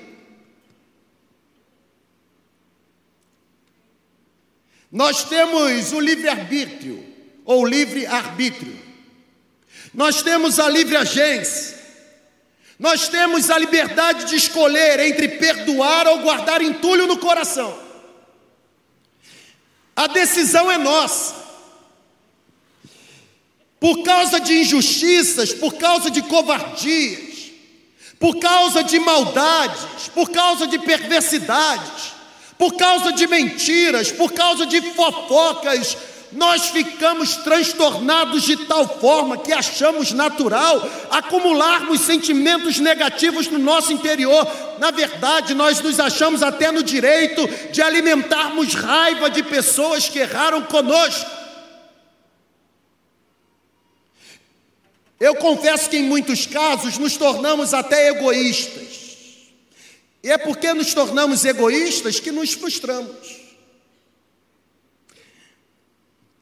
Nós 4.91 5.23
temos 5.25 5.91
o 5.91 5.99
livre-arbítrio 5.99 7.05
ou 7.43 7.65
livre 7.65 8.05
arbítrio. 8.05 8.77
Nós 9.93 10.21
temos 10.21 10.59
a 10.59 10.69
livre 10.69 10.95
agência. 10.95 11.77
Nós 12.79 13.09
temos 13.09 13.49
a 13.49 13.57
liberdade 13.57 14.25
de 14.25 14.35
escolher 14.35 14.99
entre 14.99 15.27
perdoar 15.29 16.07
ou 16.07 16.19
guardar 16.19 16.61
entulho 16.61 17.07
no 17.07 17.17
coração. 17.17 17.77
A 19.95 20.07
decisão 20.07 20.71
é 20.71 20.77
nossa. 20.77 21.35
Por 23.79 24.03
causa 24.03 24.39
de 24.39 24.59
injustiças, 24.59 25.53
por 25.53 25.73
causa 25.75 26.11
de 26.11 26.21
covardias, 26.21 27.51
por 28.19 28.39
causa 28.39 28.83
de 28.83 28.99
maldades, 28.99 30.09
por 30.09 30.29
causa 30.29 30.67
de 30.67 30.79
perversidades, 30.79 32.16
por 32.57 32.75
causa 32.75 33.11
de 33.11 33.27
mentiras, 33.27 34.11
por 34.11 34.33
causa 34.33 34.65
de 34.65 34.81
fofocas, 34.93 35.95
nós 36.31 36.69
ficamos 36.69 37.37
transtornados 37.37 38.43
de 38.43 38.57
tal 38.65 38.99
forma 38.99 39.37
que 39.37 39.53
achamos 39.53 40.11
natural 40.11 40.87
acumularmos 41.09 42.01
sentimentos 42.01 42.79
negativos 42.79 43.47
no 43.47 43.57
nosso 43.57 43.93
interior. 43.93 44.45
Na 44.77 44.91
verdade, 44.91 45.53
nós 45.53 45.81
nos 45.81 45.99
achamos 45.99 46.43
até 46.43 46.71
no 46.71 46.83
direito 46.83 47.47
de 47.71 47.81
alimentarmos 47.81 48.73
raiva 48.73 49.29
de 49.29 49.41
pessoas 49.43 50.09
que 50.09 50.19
erraram 50.19 50.63
conosco. 50.63 51.37
Eu 55.19 55.35
confesso 55.35 55.89
que 55.89 55.97
em 55.97 56.03
muitos 56.03 56.45
casos 56.45 56.97
nos 56.97 57.15
tornamos 57.17 57.73
até 57.73 58.09
egoístas. 58.09 59.06
E 60.27 60.29
é 60.29 60.37
porque 60.37 60.73
nos 60.73 60.93
tornamos 60.93 61.45
egoístas 61.45 62.19
que 62.19 62.33
nos 62.33 62.51
frustramos. 62.51 63.37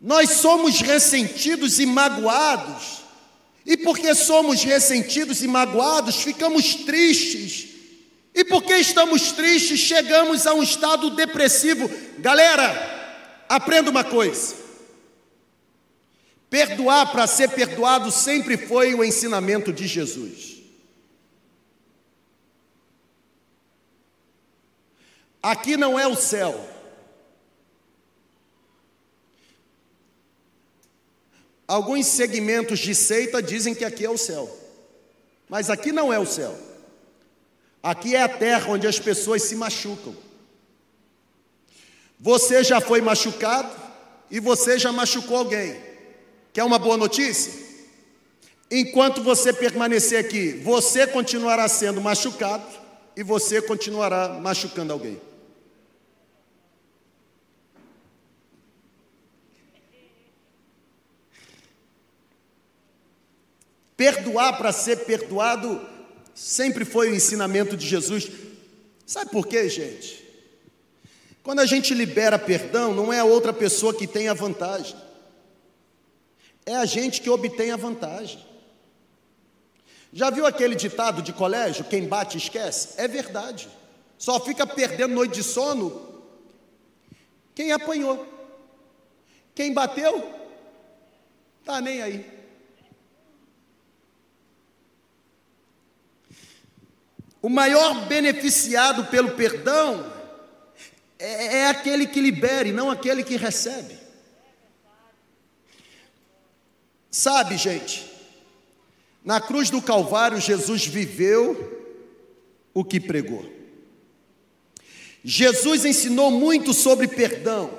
Nós 0.02 0.32
somos 0.32 0.82
ressentidos 0.82 1.80
e 1.80 1.86
magoados, 1.86 3.04
e 3.64 3.78
porque 3.78 4.16
somos 4.16 4.64
ressentidos 4.64 5.44
e 5.44 5.48
magoados, 5.48 6.16
ficamos 6.16 6.74
tristes, 6.74 7.68
e 8.34 8.44
porque 8.44 8.74
estamos 8.74 9.34
tristes, 9.34 9.80
chegamos 9.82 10.48
a 10.48 10.56
um 10.56 10.64
estado 10.64 11.12
depressivo. 11.12 11.88
Galera, 12.18 13.46
aprenda 13.48 13.92
uma 13.92 14.04
coisa: 14.04 14.56
perdoar 16.50 17.12
para 17.12 17.28
ser 17.28 17.50
perdoado 17.50 18.10
sempre 18.10 18.58
foi 18.58 18.96
o 18.96 19.04
ensinamento 19.04 19.72
de 19.72 19.86
Jesus. 19.86 20.55
Aqui 25.46 25.78
não 25.78 26.00
é 26.00 26.08
o 26.08 26.16
céu. 26.16 26.60
Alguns 31.68 32.08
segmentos 32.08 32.80
de 32.80 32.96
seita 32.96 33.44
dizem 33.44 33.76
que 33.76 33.86
aqui 33.86 34.04
é 34.04 34.10
o 34.10 34.18
céu, 34.18 34.50
mas 35.48 35.70
aqui 35.70 35.92
não 35.92 36.12
é 36.12 36.18
o 36.18 36.26
céu. 36.26 36.58
Aqui 37.84 38.16
é 38.16 38.24
a 38.24 38.28
terra 38.28 38.72
onde 38.72 38.88
as 38.88 38.98
pessoas 38.98 39.44
se 39.44 39.56
machucam. 39.56 40.16
Você 42.20 42.64
já 42.64 42.82
foi 42.82 43.00
machucado 43.00 43.70
e 44.32 44.40
você 44.40 44.80
já 44.80 44.92
machucou 44.92 45.38
alguém. 45.38 45.80
Quer 46.54 46.64
uma 46.64 46.80
boa 46.80 46.98
notícia? 46.98 47.54
Enquanto 48.72 49.22
você 49.22 49.54
permanecer 49.54 50.18
aqui, 50.26 50.54
você 50.54 51.06
continuará 51.06 51.68
sendo 51.68 52.02
machucado 52.02 52.66
e 53.16 53.22
você 53.22 53.62
continuará 53.62 54.30
machucando 54.30 54.92
alguém. 54.92 55.22
Perdoar 63.98 64.58
para 64.58 64.72
ser 64.72 65.06
perdoado 65.06 65.82
sempre 66.34 66.84
foi 66.84 67.10
o 67.10 67.16
ensinamento 67.16 67.78
de 67.78 67.88
Jesus. 67.88 68.30
Sabe 69.06 69.32
por 69.32 69.48
quê, 69.48 69.70
gente? 69.70 70.24
Quando 71.44 71.60
a 71.60 71.66
gente 71.66 71.94
libera 71.94 72.40
perdão, 72.40 72.94
não 72.94 73.14
é 73.14 73.20
a 73.20 73.26
outra 73.26 73.54
pessoa 73.54 73.94
que 73.94 74.08
tem 74.08 74.28
a 74.28 74.34
vantagem, 74.34 74.96
é 76.66 76.76
a 76.76 76.86
gente 76.86 77.22
que 77.22 77.30
obtém 77.30 77.72
a 77.72 77.78
vantagem. 77.78 78.44
Já 80.12 80.30
viu 80.30 80.46
aquele 80.46 80.76
ditado 80.76 81.22
de 81.22 81.32
colégio: 81.32 81.86
quem 81.86 82.08
bate 82.08 82.38
esquece? 82.38 82.96
É 82.98 83.08
verdade. 83.08 83.70
Só 84.18 84.40
fica 84.40 84.66
perdendo 84.66 85.14
noite 85.14 85.36
de 85.36 85.44
sono 85.44 86.16
quem 87.54 87.72
apanhou. 87.72 88.28
Quem 89.54 89.74
bateu, 89.74 90.30
tá 91.64 91.80
nem 91.80 92.02
aí. 92.02 92.35
O 97.46 97.50
maior 97.50 98.08
beneficiado 98.08 99.06
pelo 99.06 99.34
perdão 99.34 100.12
é, 101.20 101.58
é 101.60 101.68
aquele 101.68 102.08
que 102.08 102.20
libere, 102.20 102.72
não 102.72 102.90
aquele 102.90 103.24
que 103.24 103.38
recebe. 103.38 103.96
Sabe, 107.12 107.56
gente, 107.56 108.12
na 109.24 109.40
cruz 109.40 109.70
do 109.70 109.80
Calvário, 109.80 110.42
Jesus 110.42 110.88
viveu 110.88 111.94
o 112.74 112.84
que 112.84 113.00
pregou. 113.00 113.48
Jesus 115.24 115.86
ensinou 115.86 116.32
muito 116.32 116.74
sobre 116.74 117.08
perdão, 117.08 117.70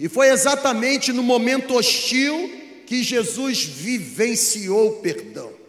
e 0.00 0.08
foi 0.08 0.28
exatamente 0.30 1.12
no 1.12 1.22
momento 1.22 1.74
hostil 1.74 2.82
que 2.86 3.02
Jesus 3.02 3.64
vivenciou 3.64 4.88
o 4.88 5.02
perdão. 5.02 5.63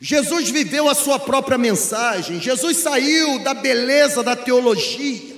Jesus 0.00 0.50
viveu 0.50 0.88
a 0.88 0.94
sua 0.94 1.18
própria 1.18 1.56
mensagem, 1.56 2.40
Jesus 2.40 2.78
saiu 2.78 3.38
da 3.40 3.54
beleza 3.54 4.22
da 4.22 4.36
teologia, 4.36 5.34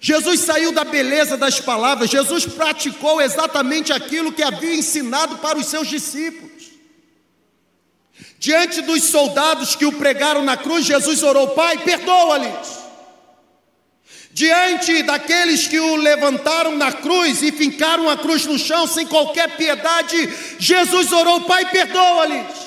Jesus 0.00 0.40
saiu 0.40 0.72
da 0.72 0.84
beleza 0.84 1.36
das 1.36 1.60
palavras, 1.60 2.10
Jesus 2.10 2.46
praticou 2.46 3.20
exatamente 3.20 3.92
aquilo 3.92 4.32
que 4.32 4.42
havia 4.42 4.74
ensinado 4.74 5.38
para 5.38 5.58
os 5.58 5.66
seus 5.66 5.88
discípulos. 5.88 6.46
Diante 8.38 8.82
dos 8.82 9.04
soldados 9.04 9.74
que 9.74 9.86
o 9.86 9.92
pregaram 9.92 10.42
na 10.42 10.56
cruz, 10.56 10.84
Jesus 10.84 11.22
orou: 11.22 11.48
Pai, 11.48 11.78
perdoa-lhes. 11.78 12.86
Diante 14.30 15.02
daqueles 15.02 15.66
que 15.66 15.80
o 15.80 15.96
levantaram 15.96 16.76
na 16.76 16.92
cruz 16.92 17.42
e 17.42 17.50
fincaram 17.50 18.08
a 18.10 18.16
cruz 18.16 18.44
no 18.44 18.58
chão 18.58 18.86
sem 18.86 19.06
qualquer 19.06 19.56
piedade, 19.56 20.28
Jesus 20.58 21.10
orou: 21.10 21.40
Pai, 21.42 21.64
perdoa-lhes. 21.70 22.65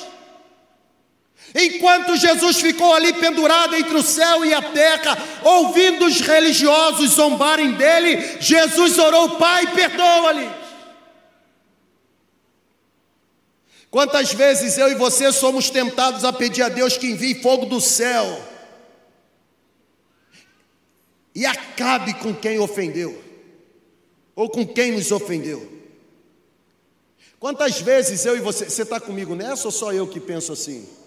Enquanto 1.55 2.15
Jesus 2.15 2.61
ficou 2.61 2.93
ali 2.93 3.13
pendurado 3.13 3.75
entre 3.75 3.95
o 3.95 4.03
céu 4.03 4.45
e 4.45 4.53
a 4.53 4.61
terra, 4.61 5.17
ouvindo 5.43 6.05
os 6.05 6.21
religiosos 6.21 7.11
zombarem 7.11 7.73
dele, 7.73 8.37
Jesus 8.39 8.97
orou: 8.99 9.37
Pai, 9.37 9.73
perdoa-lhe. 9.73 10.49
Quantas 13.89 14.31
vezes 14.33 14.77
eu 14.77 14.89
e 14.91 14.95
você 14.95 15.31
somos 15.31 15.69
tentados 15.69 16.23
a 16.23 16.31
pedir 16.31 16.61
a 16.61 16.69
Deus 16.69 16.95
que 16.95 17.07
envie 17.07 17.41
fogo 17.41 17.65
do 17.65 17.81
céu 17.81 18.49
e 21.33 21.45
acabe 21.45 22.13
com 22.15 22.35
quem 22.35 22.59
ofendeu, 22.59 23.23
ou 24.35 24.49
com 24.49 24.67
quem 24.67 24.91
nos 24.91 25.11
ofendeu. 25.11 25.79
Quantas 27.39 27.79
vezes 27.79 28.25
eu 28.25 28.35
e 28.35 28.41
você, 28.41 28.69
você 28.69 28.81
está 28.81 28.99
comigo 28.99 29.33
nessa 29.33 29.67
ou 29.67 29.71
só 29.71 29.93
eu 29.93 30.05
que 30.05 30.19
penso 30.19 30.51
assim? 30.51 30.98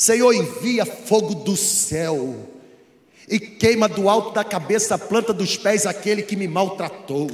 Senhor, 0.00 0.32
envia 0.32 0.86
fogo 0.86 1.34
do 1.34 1.54
céu 1.54 2.34
e 3.28 3.38
queima 3.38 3.86
do 3.86 4.08
alto 4.08 4.32
da 4.32 4.42
cabeça 4.42 4.94
a 4.94 4.98
planta 4.98 5.30
dos 5.30 5.58
pés 5.58 5.84
aquele 5.84 6.22
que 6.22 6.36
me 6.36 6.48
maltratou. 6.48 7.30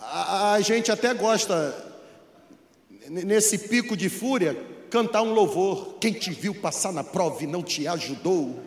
A, 0.00 0.54
a 0.54 0.60
gente 0.60 0.90
até 0.90 1.14
gosta, 1.14 2.02
nesse 3.08 3.58
pico 3.58 3.96
de 3.96 4.08
fúria, 4.08 4.60
cantar 4.90 5.22
um 5.22 5.32
louvor. 5.32 5.98
Quem 6.00 6.12
te 6.12 6.32
viu 6.32 6.52
passar 6.52 6.92
na 6.92 7.04
prova 7.04 7.44
e 7.44 7.46
não 7.46 7.62
te 7.62 7.86
ajudou. 7.86 8.58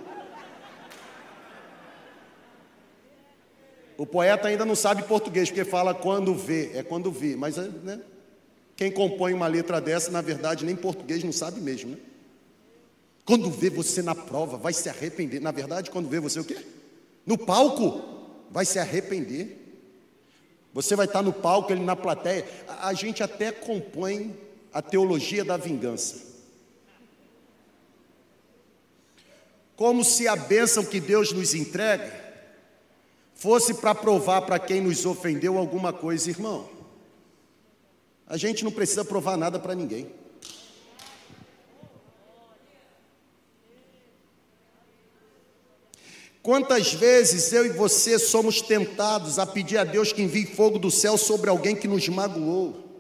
O 3.98 4.06
poeta 4.06 4.48
ainda 4.48 4.64
não 4.64 4.76
sabe 4.76 5.04
português, 5.04 5.50
porque 5.50 5.66
fala 5.66 5.94
quando 5.94 6.34
vê, 6.34 6.72
é 6.76 6.82
quando 6.82 7.12
vê. 7.12 7.36
Mas 7.36 7.58
né, 7.58 8.00
quem 8.78 8.90
compõe 8.90 9.34
uma 9.34 9.48
letra 9.48 9.82
dessa, 9.82 10.10
na 10.10 10.22
verdade, 10.22 10.64
nem 10.64 10.78
português 10.78 11.22
não 11.26 11.34
sabe 11.34 11.60
mesmo, 11.60 11.92
né? 11.92 11.98
Quando 13.32 13.50
vê 13.50 13.70
você 13.70 14.02
na 14.02 14.14
prova, 14.14 14.58
vai 14.58 14.74
se 14.74 14.90
arrepender. 14.90 15.40
Na 15.40 15.52
verdade, 15.52 15.90
quando 15.90 16.10
vê 16.10 16.20
você 16.20 16.42
o 16.42 16.44
quê? 16.44 16.58
No 17.26 17.38
palco, 17.38 18.02
vai 18.52 18.66
se 18.66 18.78
arrepender. 18.78 19.58
Você 20.74 20.98
vai 20.98 21.06
estar 21.06 21.22
no 21.22 21.32
palco, 21.32 21.72
ele 21.72 21.82
na 21.82 21.96
plateia. 21.96 22.46
A, 22.68 22.90
a 22.90 22.94
gente 22.94 23.24
até 23.24 23.50
compõe 23.50 24.38
a 24.74 24.82
teologia 24.82 25.46
da 25.46 25.56
vingança. 25.56 26.18
Como 29.78 30.04
se 30.04 30.28
a 30.28 30.36
bênção 30.36 30.84
que 30.84 31.00
Deus 31.00 31.32
nos 31.32 31.54
entrega 31.54 32.14
fosse 33.34 33.76
para 33.76 33.96
provar 33.96 34.42
para 34.42 34.60
quem 34.60 34.82
nos 34.82 35.06
ofendeu 35.06 35.58
alguma 35.58 35.94
coisa, 35.94 36.30
irmão. 36.30 36.70
A 38.28 38.36
gente 38.36 38.66
não 38.66 38.74
precisa 38.74 39.06
provar 39.06 39.38
nada 39.38 39.58
para 39.58 39.74
ninguém. 39.74 40.20
Quantas 46.44 46.94
vezes 46.94 47.54
eu 47.54 47.66
e 47.66 47.70
você 47.70 48.18
somos 48.18 48.62
tentados 48.62 49.38
a 49.38 49.46
pedir 49.46 49.78
a 49.78 49.84
Deus 49.84 50.12
que 50.12 50.24
envie 50.24 50.46
fogo 50.46 50.80
do 50.80 50.90
céu 50.90 51.18
sobre 51.18 51.50
alguém 51.50 51.76
que 51.76 51.88
nos 51.88 52.08
magoou? 52.10 52.92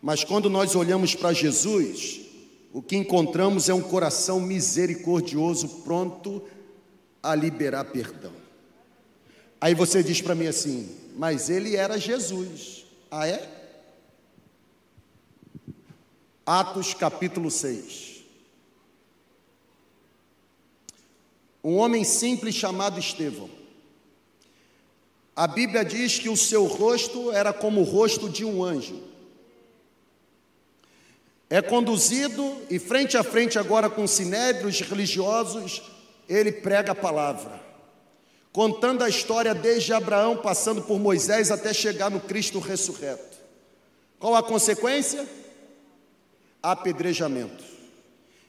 Mas 0.00 0.24
quando 0.24 0.48
nós 0.48 0.74
olhamos 0.74 1.14
para 1.14 1.32
Jesus, 1.32 2.20
o 2.72 2.80
que 2.80 2.96
encontramos 2.96 3.68
é 3.68 3.74
um 3.74 3.82
coração 3.82 4.40
misericordioso, 4.40 5.82
pronto 5.84 6.42
a 7.22 7.34
liberar 7.34 7.84
perdão. 7.84 8.32
Aí 9.60 9.74
você 9.74 10.02
diz 10.02 10.20
para 10.20 10.34
mim 10.34 10.46
assim: 10.46 10.88
mas 11.16 11.48
ele 11.48 11.76
era 11.76 11.98
Jesus. 11.98 12.84
Ah, 13.10 13.28
é? 13.28 13.48
Atos 16.44 16.92
capítulo 16.92 17.50
6. 17.50 18.13
Um 21.64 21.78
homem 21.78 22.04
simples 22.04 22.54
chamado 22.54 23.00
Estevão. 23.00 23.48
A 25.34 25.46
Bíblia 25.46 25.82
diz 25.82 26.18
que 26.18 26.28
o 26.28 26.36
seu 26.36 26.66
rosto 26.66 27.32
era 27.32 27.52
como 27.52 27.80
o 27.80 27.84
rosto 27.84 28.28
de 28.28 28.44
um 28.44 28.62
anjo. 28.62 29.02
É 31.48 31.62
conduzido 31.62 32.62
e 32.68 32.78
frente 32.78 33.16
a 33.16 33.24
frente 33.24 33.58
agora 33.58 33.88
com 33.88 34.06
sinédrios 34.06 34.80
religiosos, 34.80 35.82
ele 36.28 36.52
prega 36.52 36.92
a 36.92 36.94
palavra, 36.94 37.60
contando 38.52 39.02
a 39.02 39.08
história 39.08 39.54
desde 39.54 39.92
Abraão, 39.92 40.36
passando 40.36 40.82
por 40.82 40.98
Moisés 40.98 41.50
até 41.50 41.72
chegar 41.72 42.10
no 42.10 42.20
Cristo 42.20 42.58
ressurreto. 42.58 43.38
Qual 44.18 44.34
a 44.34 44.42
consequência? 44.42 45.26
Apedrejamento. 46.62 47.64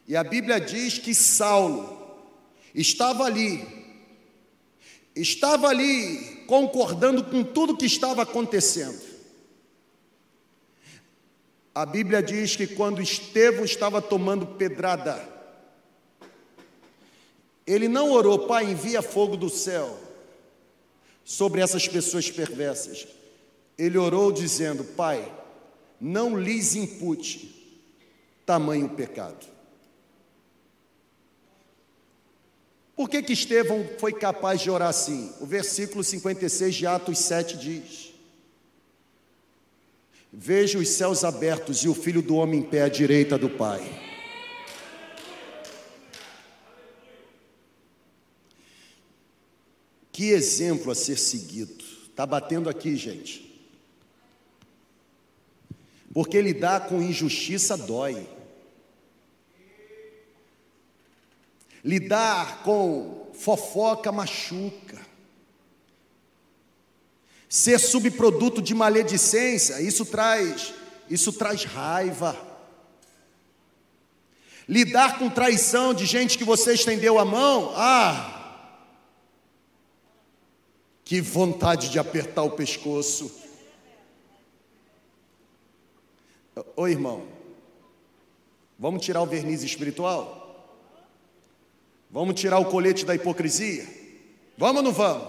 E 0.08 0.16
a 0.16 0.24
Bíblia 0.24 0.60
diz 0.60 1.00
que 1.00 1.14
Saulo, 1.14 2.05
estava 2.76 3.24
ali, 3.24 3.66
estava 5.16 5.70
ali 5.70 6.44
concordando 6.46 7.24
com 7.24 7.44
tudo 7.44 7.78
que 7.78 7.86
estava 7.86 8.22
acontecendo. 8.22 9.02
A 11.74 11.86
Bíblia 11.86 12.22
diz 12.22 12.56
que 12.56 12.68
quando 12.68 13.02
Estevão 13.02 13.66
estava 13.66 14.02
tomando 14.02 14.46
pedrada, 14.46 15.28
ele 17.66 17.88
não 17.88 18.12
orou, 18.12 18.48
Pai, 18.48 18.66
envia 18.66 19.02
fogo 19.02 19.36
do 19.36 19.50
céu 19.50 19.98
sobre 21.24 21.62
essas 21.62 21.88
pessoas 21.88 22.30
perversas. 22.30 23.08
Ele 23.78 23.98
orou 23.98 24.32
dizendo: 24.32 24.84
Pai, 24.84 25.34
não 26.00 26.38
lhes 26.38 26.76
impute 26.76 27.54
tamanho 28.46 28.90
pecado. 28.90 29.55
Por 32.96 33.10
que, 33.10 33.22
que 33.22 33.34
Estevão 33.34 33.86
foi 34.00 34.14
capaz 34.14 34.62
de 34.62 34.70
orar 34.70 34.90
assim? 34.90 35.34
O 35.42 35.46
versículo 35.46 36.04
56 36.04 36.76
de 36.76 36.88
Atos 36.88 37.20
7 37.20 37.58
diz: 37.58 38.14
Vejo 40.32 40.80
os 40.80 40.88
céus 40.90 41.24
abertos 41.24 41.80
e 41.80 41.90
o 41.90 41.94
filho 41.94 42.22
do 42.22 42.36
homem 42.36 42.62
em 42.62 42.64
pé 42.64 42.84
à 42.84 42.90
direita 42.90 43.38
do 43.38 43.50
Pai. 43.50 43.84
Que 50.12 50.30
exemplo 50.30 50.92
a 50.92 50.96
ser 50.96 51.18
seguido. 51.18 51.84
Está 52.10 52.26
batendo 52.26 52.70
aqui, 52.70 52.96
gente. 52.96 53.46
Porque 56.14 56.42
lidar 56.42 56.88
com 56.88 57.02
injustiça 57.02 57.76
dói. 57.76 58.26
Lidar 61.86 62.64
com 62.64 63.28
fofoca 63.36 64.12
machuca. 64.12 65.00
Ser 67.48 67.80
subproduto 67.80 68.60
de 68.60 68.74
maledicência, 68.74 69.80
isso 69.80 70.04
traz, 70.04 70.74
isso 71.08 71.32
traz 71.32 71.64
raiva. 71.64 72.36
Lidar 74.68 75.20
com 75.20 75.30
traição 75.30 75.94
de 75.94 76.08
gente 76.08 76.40
que 76.40 76.44
você 76.44 76.74
estendeu 76.74 77.20
a 77.20 77.24
mão, 77.24 77.72
ah, 77.76 78.72
que 81.04 81.22
vontade 81.22 81.92
de 81.92 82.00
apertar 82.00 82.42
o 82.42 82.52
pescoço. 82.52 83.32
Ô 86.76 86.88
irmão, 86.88 87.28
vamos 88.80 89.06
tirar 89.06 89.22
o 89.22 89.28
verniz 89.28 89.62
espiritual? 89.62 90.45
Vamos 92.16 92.40
tirar 92.40 92.60
o 92.60 92.66
colete 92.72 93.06
da 93.06 93.14
hipocrisia? 93.14 93.86
Vamos 94.58 94.78
ou 94.78 94.84
não 94.84 94.94
vamos? 94.94 95.28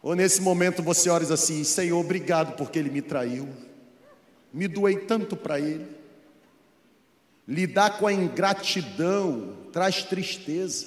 Ou 0.00 0.14
nesse 0.14 0.40
momento 0.40 0.80
você 0.80 1.10
ora 1.10 1.24
assim: 1.34 1.64
Senhor, 1.64 1.98
obrigado 1.98 2.54
porque 2.54 2.78
ele 2.78 2.88
me 2.88 3.02
traiu, 3.02 3.48
me 4.52 4.68
doei 4.68 4.96
tanto 4.96 5.36
para 5.36 5.58
ele. 5.58 5.88
Lidar 7.48 7.98
com 7.98 8.06
a 8.06 8.12
ingratidão 8.12 9.56
traz 9.72 10.04
tristeza. 10.04 10.86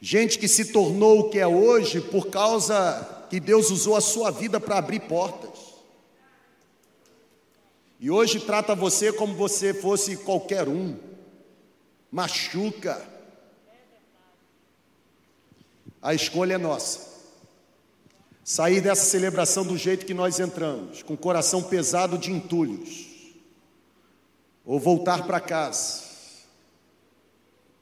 Gente 0.00 0.40
que 0.40 0.48
se 0.48 0.72
tornou 0.72 1.20
o 1.20 1.30
que 1.30 1.38
é 1.38 1.46
hoje 1.46 2.00
por 2.00 2.30
causa 2.30 3.26
que 3.30 3.38
Deus 3.38 3.70
usou 3.70 3.94
a 3.94 4.00
sua 4.00 4.32
vida 4.32 4.58
para 4.58 4.78
abrir 4.78 5.02
portas. 5.02 5.56
E 8.00 8.10
hoje 8.10 8.40
trata 8.40 8.74
você 8.74 9.12
como 9.12 9.36
você 9.36 9.72
fosse 9.72 10.16
qualquer 10.16 10.68
um 10.68 11.06
machuca. 12.10 13.06
A 16.00 16.14
escolha 16.14 16.54
é 16.54 16.58
nossa. 16.58 17.08
Sair 18.44 18.80
dessa 18.80 19.04
celebração 19.04 19.64
do 19.64 19.76
jeito 19.76 20.06
que 20.06 20.14
nós 20.14 20.40
entramos, 20.40 21.02
com 21.02 21.14
o 21.14 21.18
coração 21.18 21.62
pesado 21.62 22.16
de 22.16 22.32
entulhos, 22.32 23.06
ou 24.64 24.80
voltar 24.80 25.26
para 25.26 25.40
casa 25.40 26.08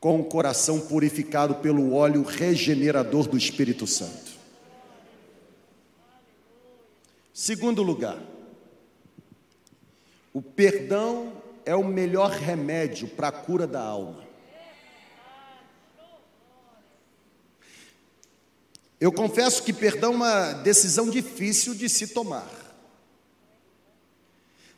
com 0.06 0.20
o 0.20 0.24
coração 0.24 0.78
purificado 0.80 1.56
pelo 1.56 1.92
óleo 1.92 2.22
regenerador 2.22 3.26
do 3.26 3.36
Espírito 3.36 3.88
Santo. 3.88 4.36
Segundo 7.32 7.82
lugar, 7.82 8.18
o 10.32 10.40
perdão 10.40 11.32
é 11.66 11.74
o 11.74 11.85
melhor 11.85 12.31
remédio 12.31 13.09
para 13.09 13.26
a 13.29 13.33
cura 13.33 13.66
da 13.66 13.83
alma. 13.83 14.24
Eu 19.00 19.12
confesso 19.12 19.62
que 19.64 19.72
perdão 19.72 20.12
é 20.12 20.16
uma 20.16 20.52
decisão 20.52 21.11
difícil 21.11 21.74
de 21.74 21.88
se 21.88 22.07
tomar. 22.09 22.48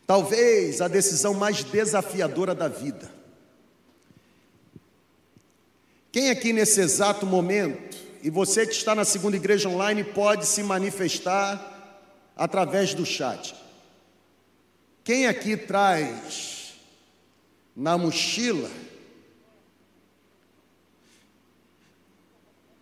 Talvez 0.06 0.80
a 0.80 0.88
decisão 0.88 1.34
mais 1.34 1.62
desafiadora 1.62 2.54
da 2.54 2.66
vida. 2.66 3.12
Quem 6.10 6.30
aqui 6.30 6.54
nesse 6.54 6.80
exato 6.80 7.26
momento, 7.26 7.98
e 8.22 8.30
você 8.30 8.66
que 8.66 8.72
está 8.72 8.94
na 8.94 9.04
segunda 9.04 9.36
igreja 9.36 9.68
online, 9.68 10.02
pode 10.02 10.46
se 10.46 10.62
manifestar 10.62 12.00
através 12.34 12.94
do 12.94 13.04
chat. 13.04 13.54
Quem 15.04 15.26
aqui 15.26 15.54
traz 15.54 16.57
na 17.78 17.96
mochila 17.96 18.68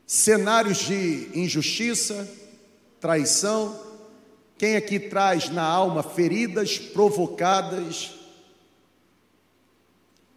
cenários 0.07 0.79
de 0.79 1.29
injustiça, 1.35 2.27
traição. 2.99 3.79
Quem 4.57 4.75
aqui 4.75 4.99
traz 4.99 5.51
na 5.51 5.63
alma 5.63 6.03
feridas 6.03 6.79
provocadas 6.79 8.15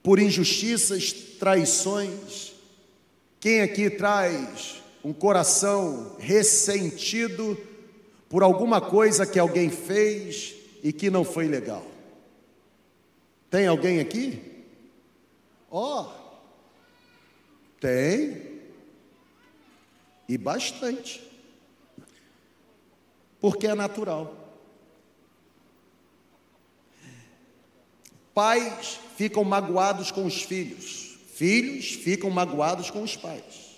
por 0.04 0.20
injustiças, 0.20 1.14
traições? 1.14 2.54
Quem 3.40 3.62
aqui 3.62 3.90
traz 3.90 4.82
um 5.02 5.14
coração 5.14 6.18
ressentido 6.20 7.58
por 8.28 8.44
alguma 8.44 8.82
coisa 8.82 9.26
que 9.26 9.40
alguém 9.40 9.70
fez 9.70 10.56
e 10.84 10.92
que 10.92 11.10
não 11.10 11.24
foi 11.24 11.48
legal? 11.48 11.90
Tem 13.50 13.66
alguém 13.66 14.02
aqui? 14.02 14.49
Ó, 15.72 16.02
oh, 16.02 16.20
tem. 17.80 18.60
E 20.28 20.38
bastante. 20.38 21.24
Porque 23.40 23.68
é 23.68 23.76
natural. 23.76 24.36
Pais 28.34 29.00
ficam 29.16 29.44
magoados 29.44 30.12
com 30.12 30.26
os 30.26 30.44
filhos, 30.44 31.18
filhos 31.34 31.92
ficam 31.92 32.30
magoados 32.30 32.90
com 32.90 33.02
os 33.04 33.18
pais. 33.18 33.70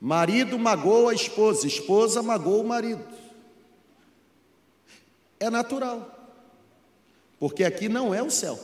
Marido 0.00 0.58
magoa 0.58 1.12
a 1.12 1.14
esposa, 1.14 1.66
esposa 1.66 2.22
magoa 2.22 2.62
o 2.62 2.66
marido. 2.66 3.04
é 5.38 5.48
natural, 5.48 6.34
porque 7.38 7.64
aqui 7.64 7.88
não 7.88 8.14
é 8.14 8.22
o 8.22 8.30
céu. 8.30 8.58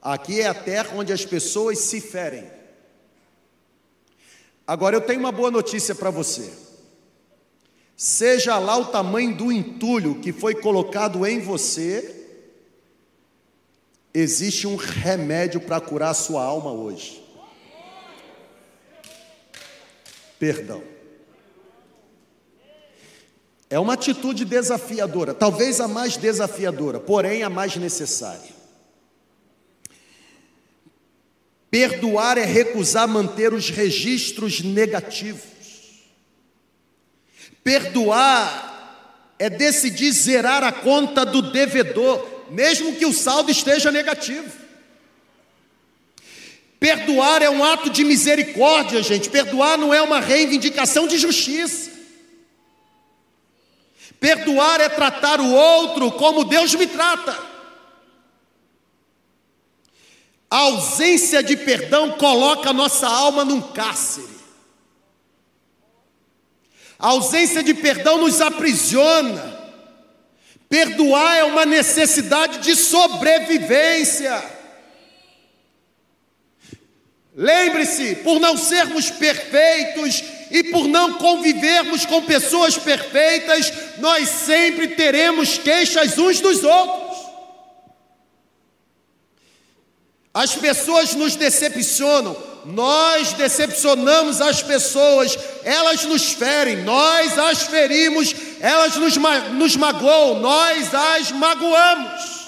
Aqui 0.00 0.40
é 0.40 0.46
a 0.46 0.54
terra 0.54 0.90
onde 0.94 1.12
as 1.12 1.24
pessoas 1.24 1.78
se 1.78 2.00
ferem. 2.00 2.50
Agora 4.66 4.94
eu 4.94 5.00
tenho 5.00 5.20
uma 5.20 5.32
boa 5.32 5.50
notícia 5.50 5.94
para 5.94 6.10
você. 6.10 6.52
Seja 7.96 8.58
lá 8.58 8.76
o 8.76 8.86
tamanho 8.86 9.34
do 9.34 9.50
entulho 9.50 10.20
que 10.20 10.32
foi 10.32 10.54
colocado 10.54 11.26
em 11.26 11.40
você, 11.40 12.14
existe 14.14 14.66
um 14.66 14.76
remédio 14.76 15.60
para 15.60 15.80
curar 15.80 16.10
a 16.10 16.14
sua 16.14 16.44
alma 16.44 16.70
hoje. 16.70 17.24
Perdão. 20.38 20.82
É 23.70 23.78
uma 23.78 23.94
atitude 23.94 24.44
desafiadora, 24.44 25.34
talvez 25.34 25.80
a 25.80 25.88
mais 25.88 26.16
desafiadora, 26.16 27.00
porém 27.00 27.42
a 27.42 27.50
mais 27.50 27.76
necessária. 27.76 28.57
Perdoar 31.70 32.38
é 32.38 32.44
recusar 32.44 33.06
manter 33.06 33.52
os 33.52 33.68
registros 33.68 34.60
negativos. 34.60 35.42
Perdoar 37.62 39.34
é 39.38 39.50
decidir 39.50 40.10
zerar 40.12 40.64
a 40.64 40.72
conta 40.72 41.26
do 41.26 41.42
devedor, 41.42 42.26
mesmo 42.50 42.96
que 42.96 43.04
o 43.04 43.12
saldo 43.12 43.50
esteja 43.50 43.92
negativo. 43.92 44.50
Perdoar 46.80 47.42
é 47.42 47.50
um 47.50 47.62
ato 47.62 47.90
de 47.90 48.04
misericórdia, 48.04 49.02
gente. 49.02 49.28
Perdoar 49.28 49.76
não 49.76 49.92
é 49.92 50.00
uma 50.00 50.20
reivindicação 50.20 51.06
de 51.06 51.18
justiça. 51.18 51.90
Perdoar 54.18 54.80
é 54.80 54.88
tratar 54.88 55.40
o 55.40 55.52
outro 55.52 56.10
como 56.12 56.44
Deus 56.44 56.74
me 56.74 56.86
trata. 56.86 57.47
A 60.50 60.56
ausência 60.56 61.42
de 61.42 61.56
perdão 61.56 62.12
coloca 62.12 62.70
a 62.70 62.72
nossa 62.72 63.06
alma 63.06 63.44
num 63.44 63.60
cárcere. 63.60 64.38
A 66.98 67.08
ausência 67.08 67.62
de 67.62 67.74
perdão 67.74 68.18
nos 68.18 68.40
aprisiona. 68.40 69.58
Perdoar 70.68 71.36
é 71.36 71.44
uma 71.44 71.64
necessidade 71.64 72.58
de 72.58 72.74
sobrevivência. 72.74 74.42
Lembre-se, 77.34 78.16
por 78.16 78.40
não 78.40 78.56
sermos 78.56 79.10
perfeitos 79.10 80.24
e 80.50 80.64
por 80.64 80.88
não 80.88 81.14
convivermos 81.14 82.04
com 82.04 82.22
pessoas 82.22 82.76
perfeitas, 82.76 83.72
nós 83.98 84.28
sempre 84.28 84.88
teremos 84.88 85.56
queixas 85.56 86.18
uns 86.18 86.40
dos 86.40 86.64
outros. 86.64 87.07
As 90.32 90.54
pessoas 90.54 91.14
nos 91.14 91.34
decepcionam, 91.36 92.36
nós 92.64 93.32
decepcionamos 93.32 94.40
as 94.40 94.62
pessoas, 94.62 95.38
elas 95.64 96.04
nos 96.04 96.32
ferem, 96.32 96.82
nós 96.82 97.38
as 97.38 97.62
ferimos, 97.62 98.34
elas 98.60 98.96
nos, 98.96 99.16
nos 99.16 99.76
magoam, 99.76 100.40
nós 100.40 100.94
as 100.94 101.32
magoamos. 101.32 102.38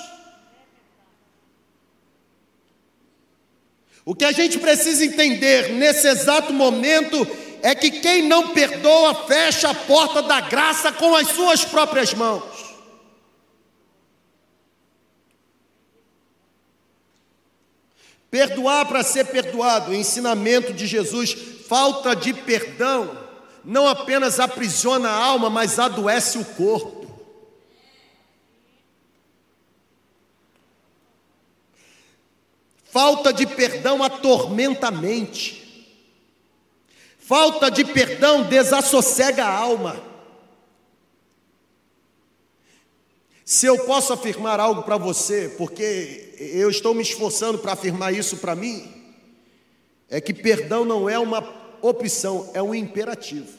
O 4.05 4.15
que 4.15 4.25
a 4.25 4.33
gente 4.33 4.59
precisa 4.59 5.05
entender 5.05 5.73
nesse 5.73 6.09
exato 6.09 6.53
momento 6.53 7.27
é 7.63 7.75
que 7.75 7.91
quem 7.91 8.23
não 8.23 8.49
perdoa 8.49 9.27
fecha 9.27 9.71
a 9.71 9.75
porta 9.75 10.23
da 10.23 10.41
graça 10.41 10.93
com 10.93 11.15
as 11.15 11.29
suas 11.29 11.65
próprias 11.65 12.15
mãos. 12.15 12.70
Perdoar 18.31 18.87
para 18.87 19.03
ser 19.03 19.27
perdoado, 19.27 19.95
ensinamento 19.95 20.73
de 20.73 20.87
Jesus, 20.87 21.33
falta 21.67 22.15
de 22.15 22.33
perdão, 22.33 23.19
não 23.65 23.89
apenas 23.89 24.39
aprisiona 24.39 25.09
a 25.09 25.17
alma, 25.17 25.51
mas 25.51 25.79
adoece 25.79 26.39
o 26.39 26.45
corpo. 26.45 27.01
Falta 32.85 33.33
de 33.33 33.47
perdão 33.47 34.03
atormenta 34.03 34.89
a 34.89 34.91
mente. 34.91 35.97
Falta 37.19 37.71
de 37.71 37.85
perdão 37.85 38.43
desassossega 38.43 39.45
a 39.45 39.55
alma. 39.57 40.10
Se 43.51 43.67
eu 43.67 43.85
posso 43.85 44.13
afirmar 44.13 44.61
algo 44.61 44.85
para 44.85 44.97
você, 44.97 45.49
porque 45.59 46.37
eu 46.39 46.71
estou 46.71 46.95
me 46.95 47.03
esforçando 47.03 47.59
para 47.59 47.73
afirmar 47.73 48.15
isso 48.15 48.37
para 48.37 48.55
mim, 48.55 48.89
é 50.09 50.21
que 50.21 50.33
perdão 50.33 50.85
não 50.85 51.11
é 51.11 51.19
uma 51.19 51.43
opção, 51.83 52.49
é 52.55 52.63
um 52.63 52.73
imperativo. 52.73 53.53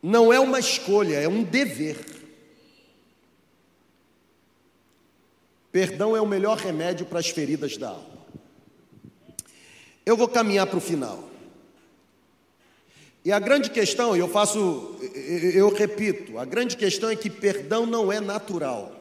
Não 0.00 0.32
é 0.32 0.38
uma 0.38 0.60
escolha, 0.60 1.16
é 1.16 1.28
um 1.28 1.42
dever. 1.42 1.98
Perdão 5.72 6.16
é 6.16 6.20
o 6.20 6.28
melhor 6.28 6.58
remédio 6.58 7.06
para 7.06 7.18
as 7.18 7.28
feridas 7.28 7.76
da 7.76 7.88
alma. 7.88 8.18
Eu 10.06 10.16
vou 10.16 10.28
caminhar 10.28 10.68
para 10.68 10.78
o 10.78 10.80
final. 10.80 11.28
E 13.24 13.32
a 13.32 13.38
grande 13.38 13.68
questão, 13.68 14.16
e 14.16 14.20
eu 14.20 14.28
faço, 14.28 14.96
eu 15.28 15.72
repito, 15.72 16.38
a 16.38 16.44
grande 16.44 16.76
questão 16.76 17.10
é 17.10 17.16
que 17.16 17.28
perdão 17.28 17.84
não 17.84 18.10
é 18.10 18.20
natural. 18.20 18.92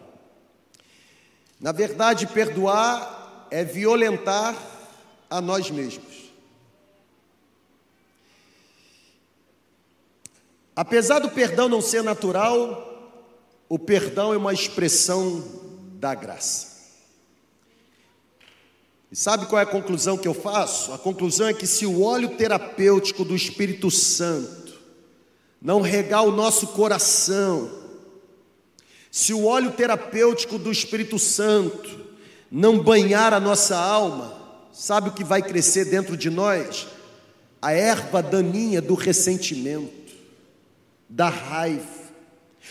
Na 1.59 1.71
verdade, 1.71 2.27
perdoar 2.27 3.47
é 3.49 3.63
violentar 3.63 4.55
a 5.29 5.39
nós 5.39 5.71
mesmos. 5.71 6.27
Apesar 10.75 11.19
do 11.19 11.29
perdão 11.29 11.67
não 11.67 11.81
ser 11.81 12.03
natural, 12.03 13.23
o 13.67 13.79
perdão 13.79 14.33
é 14.33 14.37
uma 14.37 14.53
expressão 14.53 15.43
da 15.93 16.13
graça. 16.13 16.77
E 19.11 19.15
sabe 19.15 19.45
qual 19.47 19.59
é 19.59 19.63
a 19.63 19.65
conclusão 19.65 20.17
que 20.17 20.27
eu 20.27 20.33
faço? 20.33 20.93
A 20.93 20.97
conclusão 20.97 21.47
é 21.47 21.53
que 21.53 21.65
se 21.65 21.85
o 21.85 22.03
óleo 22.03 22.35
terapêutico 22.35 23.23
do 23.23 23.35
Espírito 23.35 23.89
Santo 23.89 24.66
não 25.67 25.81
regar 25.81 26.23
o 26.23 26.31
nosso 26.31 26.67
coração, 26.67 27.69
se 29.11 29.33
o 29.33 29.43
óleo 29.43 29.69
terapêutico 29.71 30.57
do 30.57 30.71
Espírito 30.71 31.19
Santo 31.19 32.05
não 32.49 32.79
banhar 32.79 33.33
a 33.33 33.39
nossa 33.41 33.75
alma, 33.75 34.33
sabe 34.71 35.09
o 35.09 35.11
que 35.11 35.25
vai 35.25 35.41
crescer 35.41 35.83
dentro 35.83 36.15
de 36.15 36.29
nós? 36.29 36.87
A 37.61 37.73
erva 37.73 38.23
daninha 38.23 38.81
do 38.81 38.93
ressentimento, 38.93 40.13
da 41.09 41.27
raiva. 41.27 41.83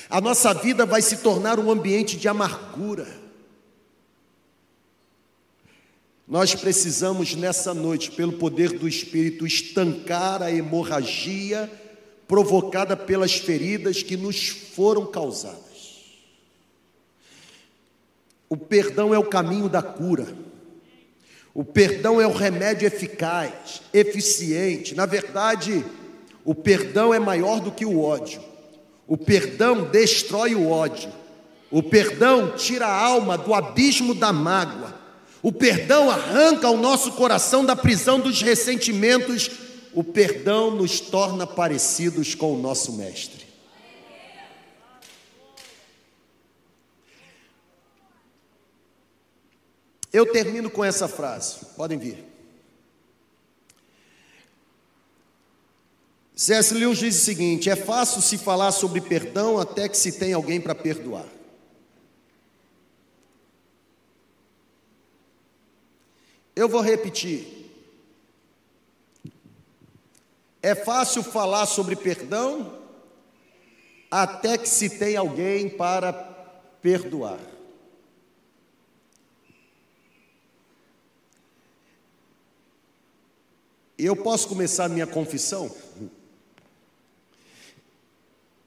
A 0.09 0.19
nossa 0.19 0.55
vida 0.55 0.87
vai 0.87 1.03
se 1.03 1.19
tornar 1.19 1.61
um 1.61 1.71
ambiente 1.71 2.17
de 2.17 2.29
amargura 2.29 3.07
nós 6.29 6.57
precisamos 6.57 7.37
nessa 7.37 7.73
noite, 7.73 8.11
pelo 8.11 8.33
poder 8.33 8.73
do 8.73 8.89
Espírito, 8.89 9.47
estancar 9.47 10.43
a 10.43 10.51
hemorragia 10.51 11.71
provocada 12.27 12.97
pelas 12.97 13.35
feridas 13.35 14.03
que 14.03 14.17
nos 14.17 14.49
foram 14.49 15.07
causadas. 15.07 15.67
O 18.49 18.57
perdão 18.57 19.15
é 19.15 19.19
o 19.19 19.25
caminho 19.25 19.69
da 19.69 19.83
cura. 19.83 20.27
O 21.55 21.65
perdão 21.65 22.21
é 22.21 22.27
o 22.27 22.33
remédio 22.33 22.87
eficaz, 22.87 23.81
eficiente. 23.93 24.95
Na 24.95 25.07
verdade, 25.07 25.85
o 26.45 26.55
perdão 26.55 27.15
é 27.15 27.19
maior 27.19 27.61
do 27.61 27.73
que 27.73 27.85
o 27.85 28.01
ódio. 28.01 28.41
O 29.07 29.17
perdão 29.17 29.85
destrói 29.85 30.55
o 30.55 30.69
ódio. 30.69 31.11
O 31.71 31.83
perdão 31.83 32.53
tira 32.57 32.87
a 32.87 33.05
alma 33.05 33.39
do 33.39 33.55
abismo 33.55 34.15
da 34.15 34.33
mágoa. 34.33 34.95
O 35.43 35.53
perdão 35.53 36.11
arranca 36.11 36.69
o 36.69 36.77
nosso 36.77 37.13
coração 37.13 37.65
da 37.65 37.75
prisão 37.75 38.21
dos 38.21 38.43
ressentimentos. 38.43 39.51
O 39.97 40.05
perdão 40.05 40.71
nos 40.71 41.01
torna 41.01 41.47
parecidos 41.47 42.35
com 42.35 42.53
o 42.53 42.61
nosso 42.61 42.93
Mestre. 42.93 43.47
Eu 50.13 50.31
termino 50.31 50.69
com 50.69 50.85
essa 50.85 51.09
frase, 51.09 51.65
podem 51.79 51.97
vir. 51.97 52.23
C.S. 56.35 56.75
Lewis 56.75 56.99
diz 56.99 57.17
o 57.17 57.25
seguinte: 57.25 57.71
é 57.71 57.77
fácil 57.77 58.21
se 58.21 58.37
falar 58.37 58.73
sobre 58.73 59.01
perdão 59.01 59.59
até 59.59 59.89
que 59.89 59.97
se 59.97 60.13
tem 60.13 60.35
alguém 60.35 60.61
para 60.61 60.75
perdoar. 60.75 61.25
Eu 66.55 66.69
vou 66.69 66.83
repetir. 66.83 67.66
É 70.67 70.75
fácil 70.75 71.23
falar 71.23 71.65
sobre 71.65 71.95
perdão 71.95 72.77
até 74.11 74.59
que 74.59 74.69
se 74.69 74.99
tem 74.99 75.17
alguém 75.17 75.69
para 75.69 76.13
perdoar. 76.83 77.39
Eu 83.97 84.17
posso 84.17 84.49
começar 84.49 84.89
minha 84.89 85.07
confissão? 85.07 85.73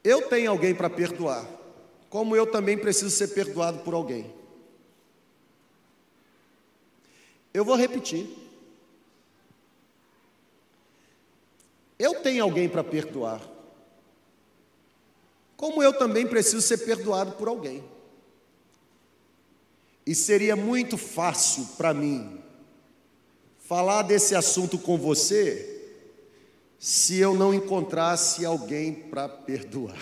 Eu 0.01 0.29
tenho 0.29 0.51
alguém 0.51 0.73
para 0.73 0.89
perdoar, 0.89 1.45
como 2.09 2.33
eu 2.33 2.49
também 2.49 2.77
preciso 2.77 3.09
ser 3.09 3.27
perdoado 3.27 3.79
por 3.79 3.93
alguém. 3.93 4.33
Eu 7.53 7.65
vou 7.65 7.75
repetir. 7.75 8.48
Eu 11.99 12.15
tenho 12.21 12.45
alguém 12.45 12.69
para 12.69 12.81
perdoar, 12.81 13.41
como 15.57 15.83
eu 15.83 15.91
também 15.91 16.25
preciso 16.25 16.61
ser 16.61 16.77
perdoado 16.77 17.33
por 17.33 17.49
alguém. 17.49 17.83
E 20.05 20.15
seria 20.15 20.55
muito 20.55 20.97
fácil 20.97 21.67
para 21.77 21.93
mim 21.93 22.41
falar 23.59 24.03
desse 24.03 24.33
assunto 24.33 24.79
com 24.79 24.97
você 24.97 25.75
se 26.79 27.17
eu 27.17 27.35
não 27.35 27.53
encontrasse 27.53 28.45
alguém 28.45 28.93
para 28.93 29.27
perdoar. 29.27 30.01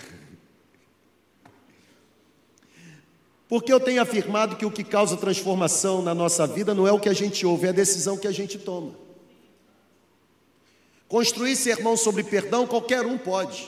Porque 3.48 3.72
eu 3.72 3.80
tenho 3.80 4.00
afirmado 4.00 4.56
que 4.56 4.64
o 4.64 4.70
que 4.70 4.84
causa 4.84 5.16
transformação 5.16 6.00
na 6.00 6.14
nossa 6.14 6.46
vida 6.46 6.74
não 6.74 6.86
é 6.86 6.92
o 6.92 7.00
que 7.00 7.08
a 7.08 7.14
gente 7.14 7.44
ouve, 7.44 7.66
é 7.66 7.70
a 7.70 7.72
decisão 7.72 8.16
que 8.16 8.28
a 8.28 8.32
gente 8.32 8.56
toma. 8.56 9.07
Construir 11.08 11.56
sermão 11.56 11.96
sobre 11.96 12.22
perdão, 12.22 12.66
qualquer 12.66 13.06
um 13.06 13.16
pode. 13.16 13.66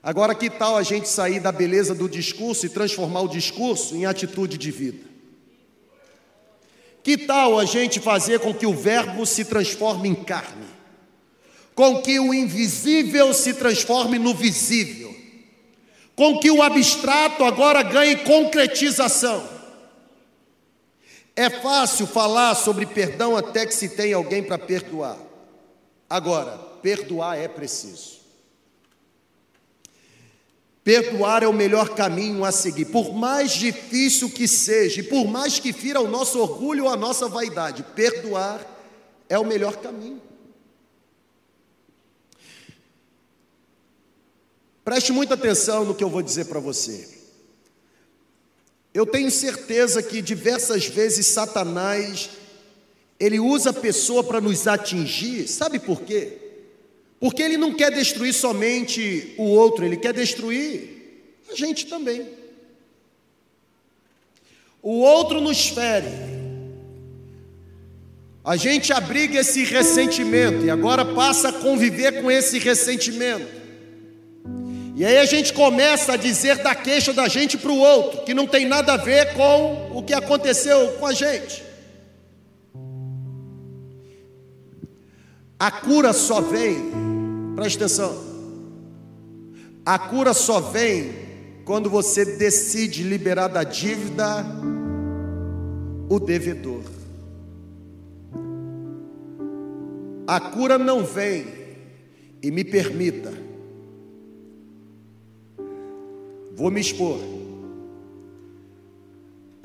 Agora, 0.00 0.34
que 0.34 0.48
tal 0.48 0.76
a 0.76 0.82
gente 0.82 1.08
sair 1.08 1.40
da 1.40 1.50
beleza 1.50 1.94
do 1.94 2.08
discurso 2.08 2.64
e 2.64 2.68
transformar 2.68 3.22
o 3.22 3.28
discurso 3.28 3.96
em 3.96 4.06
atitude 4.06 4.56
de 4.56 4.70
vida? 4.70 5.04
Que 7.02 7.18
tal 7.18 7.58
a 7.58 7.64
gente 7.64 7.98
fazer 7.98 8.38
com 8.38 8.54
que 8.54 8.66
o 8.66 8.74
Verbo 8.74 9.26
se 9.26 9.44
transforme 9.44 10.08
em 10.08 10.14
carne? 10.14 10.66
Com 11.74 12.00
que 12.00 12.20
o 12.20 12.32
invisível 12.32 13.34
se 13.34 13.54
transforme 13.54 14.18
no 14.18 14.34
visível? 14.34 15.14
Com 16.14 16.38
que 16.38 16.50
o 16.50 16.62
abstrato 16.62 17.44
agora 17.44 17.82
ganhe 17.82 18.16
concretização? 18.16 19.48
É 21.34 21.48
fácil 21.48 22.06
falar 22.06 22.54
sobre 22.54 22.86
perdão 22.86 23.36
até 23.36 23.64
que 23.66 23.74
se 23.74 23.90
tem 23.90 24.12
alguém 24.12 24.42
para 24.42 24.58
perdoar. 24.58 25.27
Agora, 26.08 26.56
perdoar 26.82 27.36
é 27.36 27.48
preciso. 27.48 28.18
Perdoar 30.82 31.42
é 31.42 31.46
o 31.46 31.52
melhor 31.52 31.90
caminho 31.94 32.44
a 32.44 32.50
seguir, 32.50 32.86
por 32.86 33.12
mais 33.12 33.52
difícil 33.52 34.30
que 34.30 34.48
seja, 34.48 35.00
e 35.00 35.02
por 35.02 35.26
mais 35.26 35.58
que 35.58 35.70
fira 35.70 36.00
o 36.00 36.08
nosso 36.08 36.40
orgulho 36.40 36.84
ou 36.84 36.90
a 36.90 36.96
nossa 36.96 37.28
vaidade, 37.28 37.82
perdoar 37.94 38.64
é 39.28 39.38
o 39.38 39.44
melhor 39.44 39.76
caminho. 39.76 40.22
Preste 44.82 45.12
muita 45.12 45.34
atenção 45.34 45.84
no 45.84 45.94
que 45.94 46.02
eu 46.02 46.08
vou 46.08 46.22
dizer 46.22 46.46
para 46.46 46.58
você. 46.58 47.18
Eu 48.94 49.04
tenho 49.04 49.30
certeza 49.30 50.02
que 50.02 50.22
diversas 50.22 50.86
vezes 50.86 51.26
Satanás 51.26 52.30
ele 53.18 53.40
usa 53.40 53.70
a 53.70 53.72
pessoa 53.72 54.22
para 54.22 54.40
nos 54.40 54.66
atingir, 54.66 55.48
sabe 55.48 55.78
por 55.78 56.02
quê? 56.02 56.38
Porque 57.18 57.42
ele 57.42 57.56
não 57.56 57.74
quer 57.74 57.90
destruir 57.90 58.32
somente 58.32 59.34
o 59.36 59.44
outro, 59.44 59.84
ele 59.84 59.96
quer 59.96 60.12
destruir 60.12 60.98
a 61.50 61.54
gente 61.54 61.86
também. 61.86 62.28
O 64.82 65.00
outro 65.00 65.40
nos 65.40 65.68
fere. 65.68 66.06
A 68.44 68.56
gente 68.56 68.92
abriga 68.92 69.40
esse 69.40 69.64
ressentimento 69.64 70.64
e 70.64 70.70
agora 70.70 71.04
passa 71.04 71.48
a 71.48 71.52
conviver 71.52 72.22
com 72.22 72.30
esse 72.30 72.58
ressentimento. 72.58 73.58
E 74.94 75.04
aí 75.04 75.18
a 75.18 75.24
gente 75.24 75.52
começa 75.52 76.14
a 76.14 76.16
dizer 76.16 76.58
da 76.58 76.74
queixa 76.74 77.12
da 77.12 77.28
gente 77.28 77.58
para 77.58 77.70
o 77.70 77.78
outro, 77.78 78.24
que 78.24 78.32
não 78.32 78.46
tem 78.46 78.66
nada 78.66 78.94
a 78.94 78.96
ver 78.96 79.34
com 79.34 79.90
o 79.92 80.02
que 80.02 80.14
aconteceu 80.14 80.92
com 80.98 81.06
a 81.06 81.12
gente. 81.12 81.67
A 85.58 85.72
cura 85.72 86.12
só 86.12 86.40
vem, 86.40 86.92
preste 87.56 87.78
atenção, 87.78 88.16
a 89.84 89.98
cura 89.98 90.32
só 90.32 90.60
vem 90.60 91.12
quando 91.64 91.90
você 91.90 92.24
decide 92.24 93.02
liberar 93.02 93.48
da 93.48 93.64
dívida 93.64 94.46
o 96.08 96.20
devedor. 96.20 96.82
A 100.28 100.38
cura 100.40 100.78
não 100.78 101.04
vem, 101.04 101.46
e 102.40 102.50
me 102.52 102.62
permita, 102.62 103.32
vou 106.54 106.70
me 106.70 106.80
expor. 106.80 107.18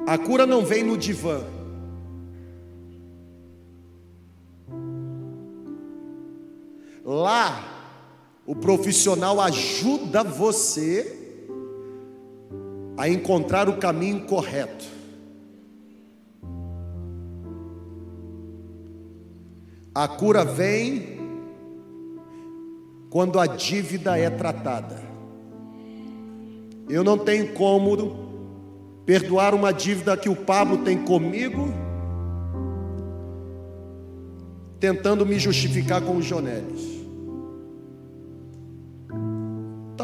A 0.07 0.17
cura 0.17 0.45
não 0.47 0.65
vem 0.65 0.83
no 0.83 0.97
divã. 0.97 1.43
Lá, 7.13 7.63
o 8.43 8.55
profissional 8.55 9.39
ajuda 9.39 10.23
você 10.23 11.37
a 12.97 13.07
encontrar 13.07 13.69
o 13.69 13.77
caminho 13.77 14.21
correto. 14.21 14.83
A 19.93 20.07
cura 20.07 20.43
vem 20.43 21.19
quando 23.11 23.39
a 23.39 23.45
dívida 23.45 24.17
é 24.17 24.31
tratada. 24.31 24.99
Eu 26.89 27.03
não 27.03 27.19
tenho 27.19 27.53
como 27.53 29.03
perdoar 29.05 29.53
uma 29.53 29.71
dívida 29.71 30.17
que 30.17 30.29
o 30.29 30.35
Pablo 30.35 30.79
tem 30.79 30.97
comigo, 31.05 31.71
tentando 34.79 35.23
me 35.27 35.37
justificar 35.37 36.01
com 36.01 36.17
os 36.17 36.25
Jonélios. 36.25 37.02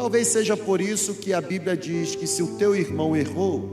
Talvez 0.00 0.28
seja 0.28 0.56
por 0.56 0.80
isso 0.80 1.16
que 1.16 1.34
a 1.34 1.42
Bíblia 1.42 1.76
diz 1.76 2.16
que 2.16 2.26
se 2.26 2.42
o 2.42 2.56
teu 2.56 2.74
irmão 2.74 3.14
errou, 3.14 3.68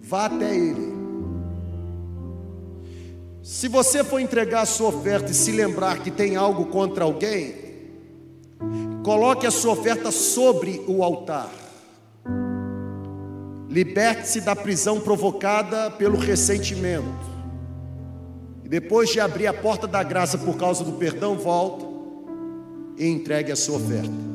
vá 0.00 0.26
até 0.26 0.56
ele. 0.56 0.94
Se 3.42 3.66
você 3.66 4.04
for 4.04 4.20
entregar 4.20 4.60
a 4.60 4.66
sua 4.66 4.90
oferta 4.90 5.32
e 5.32 5.34
se 5.34 5.50
lembrar 5.50 6.04
que 6.04 6.08
tem 6.08 6.36
algo 6.36 6.66
contra 6.66 7.02
alguém, 7.02 7.52
coloque 9.02 9.44
a 9.44 9.50
sua 9.50 9.72
oferta 9.72 10.12
sobre 10.12 10.84
o 10.86 11.02
altar. 11.02 11.50
Liberte-se 13.68 14.40
da 14.40 14.54
prisão 14.54 15.00
provocada 15.00 15.90
pelo 15.90 16.16
ressentimento. 16.16 17.26
E 18.62 18.68
depois 18.68 19.10
de 19.10 19.18
abrir 19.18 19.48
a 19.48 19.52
porta 19.52 19.88
da 19.88 20.04
graça 20.04 20.38
por 20.38 20.56
causa 20.56 20.84
do 20.84 20.92
perdão, 20.92 21.36
volta 21.36 21.84
e 22.96 23.08
entregue 23.08 23.50
a 23.50 23.56
sua 23.56 23.78
oferta. 23.78 24.33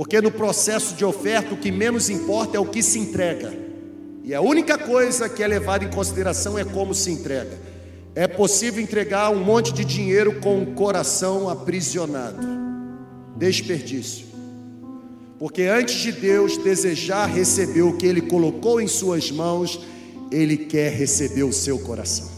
Porque 0.00 0.18
no 0.18 0.32
processo 0.32 0.94
de 0.94 1.04
oferta 1.04 1.52
o 1.52 1.58
que 1.58 1.70
menos 1.70 2.08
importa 2.08 2.56
é 2.56 2.58
o 2.58 2.64
que 2.64 2.82
se 2.82 2.98
entrega. 2.98 3.52
E 4.24 4.34
a 4.34 4.40
única 4.40 4.78
coisa 4.78 5.28
que 5.28 5.42
é 5.42 5.46
levada 5.46 5.84
em 5.84 5.90
consideração 5.90 6.58
é 6.58 6.64
como 6.64 6.94
se 6.94 7.10
entrega. 7.10 7.58
É 8.14 8.26
possível 8.26 8.82
entregar 8.82 9.28
um 9.28 9.44
monte 9.44 9.74
de 9.74 9.84
dinheiro 9.84 10.40
com 10.40 10.62
o 10.62 10.72
coração 10.72 11.50
aprisionado. 11.50 12.38
Desperdício. 13.36 14.24
Porque 15.38 15.64
antes 15.64 15.96
de 15.96 16.12
Deus 16.12 16.56
desejar 16.56 17.26
receber 17.26 17.82
o 17.82 17.98
que 17.98 18.06
Ele 18.06 18.22
colocou 18.22 18.80
em 18.80 18.88
Suas 18.88 19.30
mãos, 19.30 19.86
Ele 20.32 20.56
quer 20.56 20.94
receber 20.94 21.42
o 21.42 21.52
seu 21.52 21.78
coração. 21.78 22.30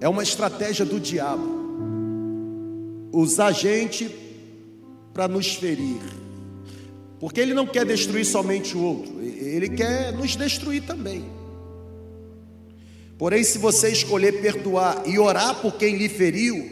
É 0.00 0.08
uma 0.08 0.24
estratégia 0.24 0.84
do 0.84 0.98
diabo 0.98 1.59
usar 3.12 3.52
gente 3.52 4.10
para 5.12 5.28
nos 5.28 5.54
ferir. 5.54 6.00
Porque 7.18 7.40
ele 7.40 7.52
não 7.52 7.66
quer 7.66 7.84
destruir 7.84 8.24
somente 8.24 8.76
o 8.76 8.82
outro, 8.82 9.20
ele 9.22 9.68
quer 9.68 10.12
nos 10.12 10.36
destruir 10.36 10.82
também. 10.86 11.24
Porém, 13.18 13.44
se 13.44 13.58
você 13.58 13.90
escolher 13.90 14.40
perdoar 14.40 15.02
e 15.06 15.18
orar 15.18 15.60
por 15.60 15.74
quem 15.74 15.96
lhe 15.96 16.08
feriu, 16.08 16.70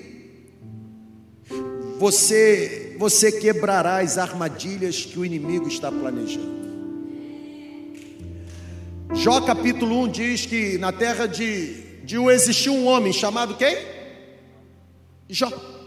você 1.99 2.97
você 2.99 3.31
quebrará 3.31 3.99
as 3.99 4.19
armadilhas 4.19 5.05
que 5.05 5.19
o 5.19 5.25
inimigo 5.25 5.69
está 5.69 5.91
planejando. 5.93 6.59
Jó 9.15 9.41
capítulo 9.41 10.03
1 10.03 10.09
diz 10.09 10.47
que 10.47 10.77
na 10.79 10.91
terra 10.91 11.27
de, 11.27 11.75
de 12.05 12.17
existiu 12.17 12.75
um 12.75 12.87
homem 12.87 13.13
chamado 13.13 13.55
quem? 13.55 13.77
Jó. 15.29 15.78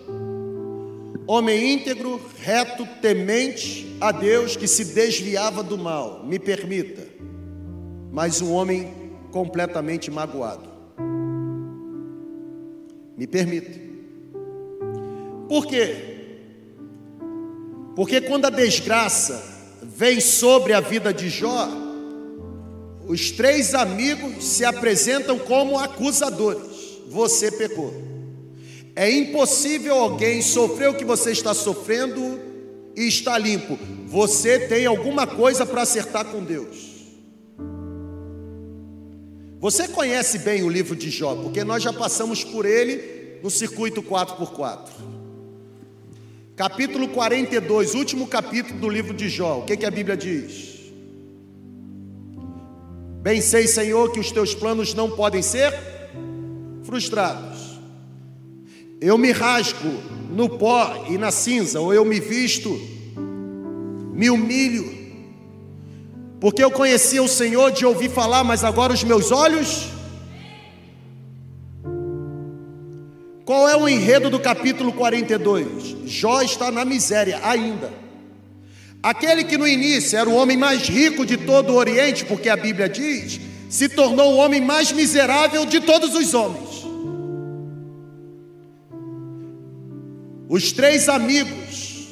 Homem 1.27 1.73
íntegro, 1.73 2.19
reto, 2.39 2.85
temente 3.01 3.95
a 4.01 4.11
Deus, 4.11 4.55
que 4.55 4.67
se 4.67 4.85
desviava 4.85 5.61
do 5.61 5.77
mal, 5.77 6.23
me 6.25 6.39
permita, 6.39 7.07
mas 8.11 8.41
um 8.41 8.51
homem 8.51 8.93
completamente 9.31 10.09
magoado. 10.09 10.69
Me 13.15 13.27
permita. 13.27 13.79
Por 15.47 15.67
quê? 15.67 16.11
Porque 17.95 18.21
quando 18.21 18.45
a 18.45 18.49
desgraça 18.49 19.43
vem 19.83 20.19
sobre 20.19 20.73
a 20.73 20.79
vida 20.79 21.13
de 21.13 21.29
Jó, 21.29 21.67
os 23.07 23.31
três 23.31 23.73
amigos 23.73 24.43
se 24.43 24.63
apresentam 24.65 25.37
como 25.37 25.77
acusadores. 25.77 26.99
Você 27.09 27.51
pecou. 27.51 28.10
É 28.95 29.09
impossível 29.09 29.95
alguém 29.95 30.41
sofrer 30.41 30.89
o 30.89 30.93
que 30.93 31.05
você 31.05 31.31
está 31.31 31.53
sofrendo 31.53 32.39
e 32.95 33.07
estar 33.07 33.37
limpo. 33.37 33.77
Você 34.07 34.67
tem 34.67 34.85
alguma 34.85 35.25
coisa 35.25 35.65
para 35.65 35.81
acertar 35.81 36.25
com 36.25 36.43
Deus. 36.43 36.91
Você 39.59 39.87
conhece 39.87 40.39
bem 40.39 40.63
o 40.63 40.69
livro 40.69 40.95
de 40.95 41.09
Jó, 41.09 41.35
porque 41.35 41.63
nós 41.63 41.83
já 41.83 41.93
passamos 41.93 42.43
por 42.43 42.65
ele 42.65 43.39
no 43.43 43.49
circuito 43.49 44.01
4x4. 44.01 44.89
Capítulo 46.55 47.07
42, 47.09 47.95
último 47.95 48.27
capítulo 48.27 48.79
do 48.79 48.89
livro 48.89 49.13
de 49.13 49.29
Jó. 49.29 49.59
O 49.59 49.61
que, 49.63 49.77
que 49.77 49.85
a 49.85 49.91
Bíblia 49.91 50.17
diz? 50.17 50.91
Bem 53.21 53.39
sei, 53.39 53.67
Senhor, 53.67 54.11
que 54.11 54.19
os 54.19 54.31
teus 54.31 54.55
planos 54.55 54.93
não 54.95 55.11
podem 55.11 55.43
ser 55.43 55.71
frustrados. 56.83 57.50
Eu 59.01 59.17
me 59.17 59.31
rasgo 59.31 59.91
no 60.29 60.47
pó 60.47 61.07
e 61.09 61.17
na 61.17 61.31
cinza, 61.31 61.79
ou 61.79 61.91
eu 61.91 62.05
me 62.05 62.19
visto, 62.19 62.79
me 64.13 64.29
humilho, 64.29 65.01
porque 66.39 66.63
eu 66.63 66.69
conhecia 66.69 67.21
o 67.23 67.27
Senhor 67.27 67.71
de 67.71 67.83
ouvir 67.83 68.11
falar, 68.11 68.43
mas 68.43 68.63
agora 68.63 68.93
os 68.93 69.03
meus 69.03 69.31
olhos. 69.31 69.87
Qual 73.43 73.67
é 73.67 73.75
o 73.75 73.89
enredo 73.89 74.29
do 74.29 74.39
capítulo 74.39 74.93
42? 74.93 75.97
Jó 76.05 76.43
está 76.43 76.71
na 76.71 76.85
miséria 76.85 77.39
ainda. 77.43 77.91
Aquele 79.01 79.43
que 79.43 79.57
no 79.57 79.67
início 79.67 80.15
era 80.17 80.29
o 80.29 80.35
homem 80.35 80.55
mais 80.55 80.87
rico 80.87 81.25
de 81.25 81.37
todo 81.37 81.73
o 81.73 81.75
Oriente, 81.75 82.23
porque 82.23 82.49
a 82.49 82.55
Bíblia 82.55 82.87
diz, 82.87 83.41
se 83.67 83.89
tornou 83.89 84.33
o 84.33 84.37
homem 84.37 84.61
mais 84.61 84.91
miserável 84.91 85.65
de 85.65 85.79
todos 85.79 86.13
os 86.13 86.35
homens. 86.35 86.70
Os 90.53 90.73
três 90.73 91.07
amigos 91.07 92.09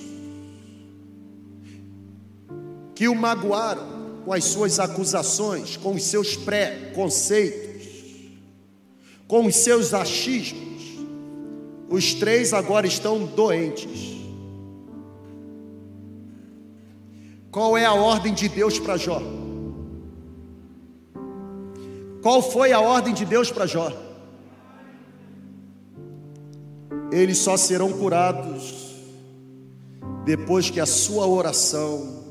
que 2.96 3.10
o 3.10 3.14
magoaram 3.14 4.22
com 4.24 4.32
as 4.32 4.46
suas 4.46 4.80
acusações, 4.80 5.76
com 5.76 5.96
os 5.96 6.04
seus 6.04 6.38
pré-conceitos, 6.38 7.86
com 9.28 9.46
os 9.46 9.58
seus 9.58 9.94
achismos, 9.94 10.82
os 11.90 12.14
três 12.14 12.54
agora 12.54 12.88
estão 12.88 13.26
doentes. 13.26 14.16
Qual 17.52 17.78
é 17.78 17.84
a 17.84 17.94
ordem 17.94 18.34
de 18.34 18.48
Deus 18.48 18.80
para 18.80 18.96
Jó? 18.96 19.22
Qual 22.22 22.42
foi 22.42 22.72
a 22.72 22.80
ordem 22.80 23.14
de 23.14 23.26
Deus 23.26 23.52
para 23.52 23.66
Jó? 23.66 24.09
Eles 27.20 27.38
só 27.38 27.58
serão 27.58 27.92
curados 27.92 28.96
depois 30.26 30.70
que 30.70 30.80
a 30.80 30.86
sua 30.86 31.28
oração 31.28 32.24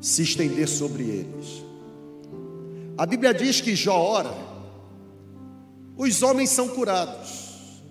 se 0.00 0.22
estender 0.22 0.68
sobre 0.68 1.02
eles. 1.04 1.62
A 2.96 3.06
Bíblia 3.06 3.32
diz 3.32 3.60
que 3.60 3.74
Jó 3.74 3.96
ora, 3.96 4.34
os 5.96 6.22
homens 6.22 6.50
são 6.50 6.68
curados, 6.68 7.82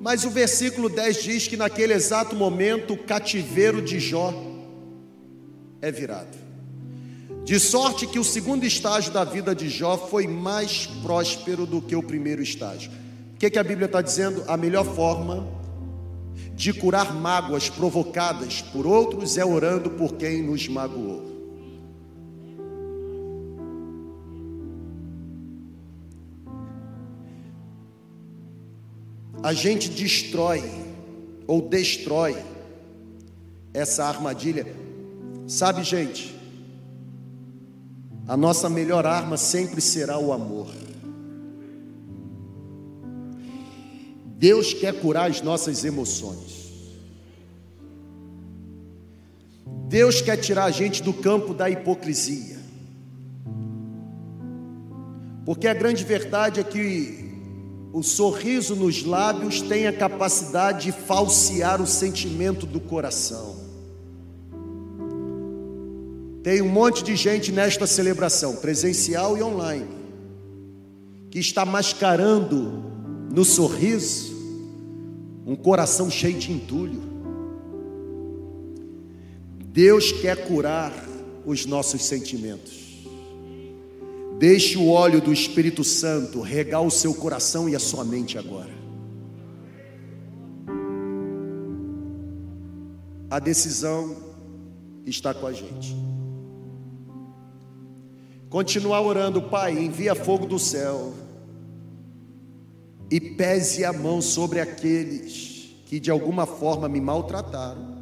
mas 0.00 0.24
o 0.24 0.30
versículo 0.30 0.88
10 0.88 1.22
diz 1.22 1.48
que 1.48 1.56
naquele 1.56 1.92
exato 1.92 2.36
momento 2.36 2.94
o 2.94 2.98
cativeiro 2.98 3.80
de 3.80 3.98
Jó 3.98 4.32
é 5.80 5.90
virado. 5.90 6.36
De 7.44 7.58
sorte 7.58 8.06
que 8.06 8.18
o 8.18 8.24
segundo 8.24 8.64
estágio 8.64 9.10
da 9.10 9.24
vida 9.24 9.54
de 9.54 9.70
Jó 9.70 9.96
foi 9.96 10.26
mais 10.26 10.86
próspero 11.02 11.64
do 11.64 11.80
que 11.80 11.96
o 11.96 12.02
primeiro 12.02 12.42
estágio. 12.42 12.90
O 13.38 13.40
que, 13.40 13.50
que 13.50 13.58
a 13.60 13.62
Bíblia 13.62 13.86
está 13.86 14.02
dizendo? 14.02 14.42
A 14.48 14.56
melhor 14.56 14.84
forma 14.84 15.46
de 16.56 16.72
curar 16.72 17.14
mágoas 17.14 17.70
provocadas 17.70 18.60
por 18.60 18.84
outros 18.84 19.38
é 19.38 19.44
orando 19.44 19.90
por 19.90 20.14
quem 20.14 20.42
nos 20.42 20.66
magoou. 20.66 21.22
A 29.40 29.52
gente 29.52 29.88
destrói 29.88 30.64
ou 31.46 31.62
destrói 31.62 32.36
essa 33.72 34.04
armadilha. 34.04 34.66
Sabe, 35.46 35.84
gente, 35.84 36.34
a 38.26 38.36
nossa 38.36 38.68
melhor 38.68 39.06
arma 39.06 39.36
sempre 39.36 39.80
será 39.80 40.18
o 40.18 40.32
amor. 40.32 40.87
Deus 44.38 44.72
quer 44.72 44.94
curar 45.00 45.28
as 45.28 45.42
nossas 45.42 45.84
emoções. 45.84 46.68
Deus 49.88 50.20
quer 50.20 50.36
tirar 50.36 50.66
a 50.66 50.70
gente 50.70 51.02
do 51.02 51.12
campo 51.12 51.52
da 51.52 51.68
hipocrisia. 51.68 52.56
Porque 55.44 55.66
a 55.66 55.74
grande 55.74 56.04
verdade 56.04 56.60
é 56.60 56.62
que 56.62 57.28
o 57.92 58.02
sorriso 58.02 58.76
nos 58.76 59.02
lábios 59.02 59.60
tem 59.60 59.88
a 59.88 59.92
capacidade 59.92 60.84
de 60.84 60.92
falsear 60.92 61.82
o 61.82 61.86
sentimento 61.86 62.64
do 62.64 62.78
coração. 62.78 63.56
Tem 66.44 66.62
um 66.62 66.68
monte 66.68 67.02
de 67.02 67.16
gente 67.16 67.50
nesta 67.50 67.88
celebração, 67.88 68.56
presencial 68.56 69.36
e 69.36 69.42
online, 69.42 69.88
que 71.28 71.40
está 71.40 71.64
mascarando 71.64 72.88
no 73.30 73.44
sorriso, 73.44 74.27
um 75.48 75.56
coração 75.56 76.10
cheio 76.10 76.38
de 76.38 76.52
entulho. 76.52 77.00
Deus 79.72 80.12
quer 80.12 80.46
curar 80.46 80.92
os 81.46 81.64
nossos 81.64 82.04
sentimentos. 82.04 83.06
Deixe 84.38 84.76
o 84.76 84.90
óleo 84.90 85.22
do 85.22 85.32
Espírito 85.32 85.82
Santo 85.82 86.42
regar 86.42 86.82
o 86.82 86.90
seu 86.90 87.14
coração 87.14 87.66
e 87.66 87.74
a 87.74 87.78
sua 87.78 88.04
mente 88.04 88.36
agora. 88.36 88.68
A 93.30 93.38
decisão 93.38 94.16
está 95.06 95.32
com 95.32 95.46
a 95.46 95.52
gente. 95.54 95.96
Continuar 98.50 99.00
orando, 99.00 99.40
Pai, 99.40 99.78
envia 99.78 100.14
fogo 100.14 100.44
do 100.46 100.58
céu 100.58 101.14
e 103.10 103.20
pese 103.20 103.84
a 103.84 103.92
mão 103.92 104.20
sobre 104.20 104.60
aqueles 104.60 105.74
que 105.86 105.98
de 105.98 106.10
alguma 106.10 106.46
forma 106.46 106.88
me 106.88 107.00
maltrataram. 107.00 107.96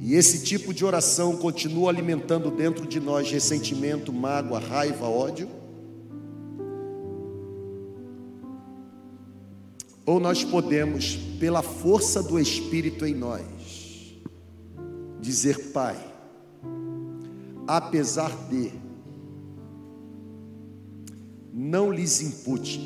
E 0.00 0.14
esse 0.14 0.42
tipo 0.42 0.72
de 0.72 0.84
oração 0.84 1.36
continua 1.36 1.90
alimentando 1.90 2.50
dentro 2.50 2.86
de 2.86 2.98
nós 2.98 3.30
ressentimento, 3.30 4.12
mágoa, 4.12 4.58
raiva, 4.58 5.06
ódio. 5.06 5.48
Ou 10.06 10.18
nós 10.18 10.42
podemos, 10.42 11.16
pela 11.38 11.62
força 11.62 12.22
do 12.22 12.40
Espírito 12.40 13.04
em 13.04 13.14
nós, 13.14 13.44
dizer: 15.20 15.72
Pai, 15.72 15.98
apesar 17.66 18.30
de 18.48 18.72
não 21.58 21.90
lhes 21.90 22.22
impute 22.22 22.80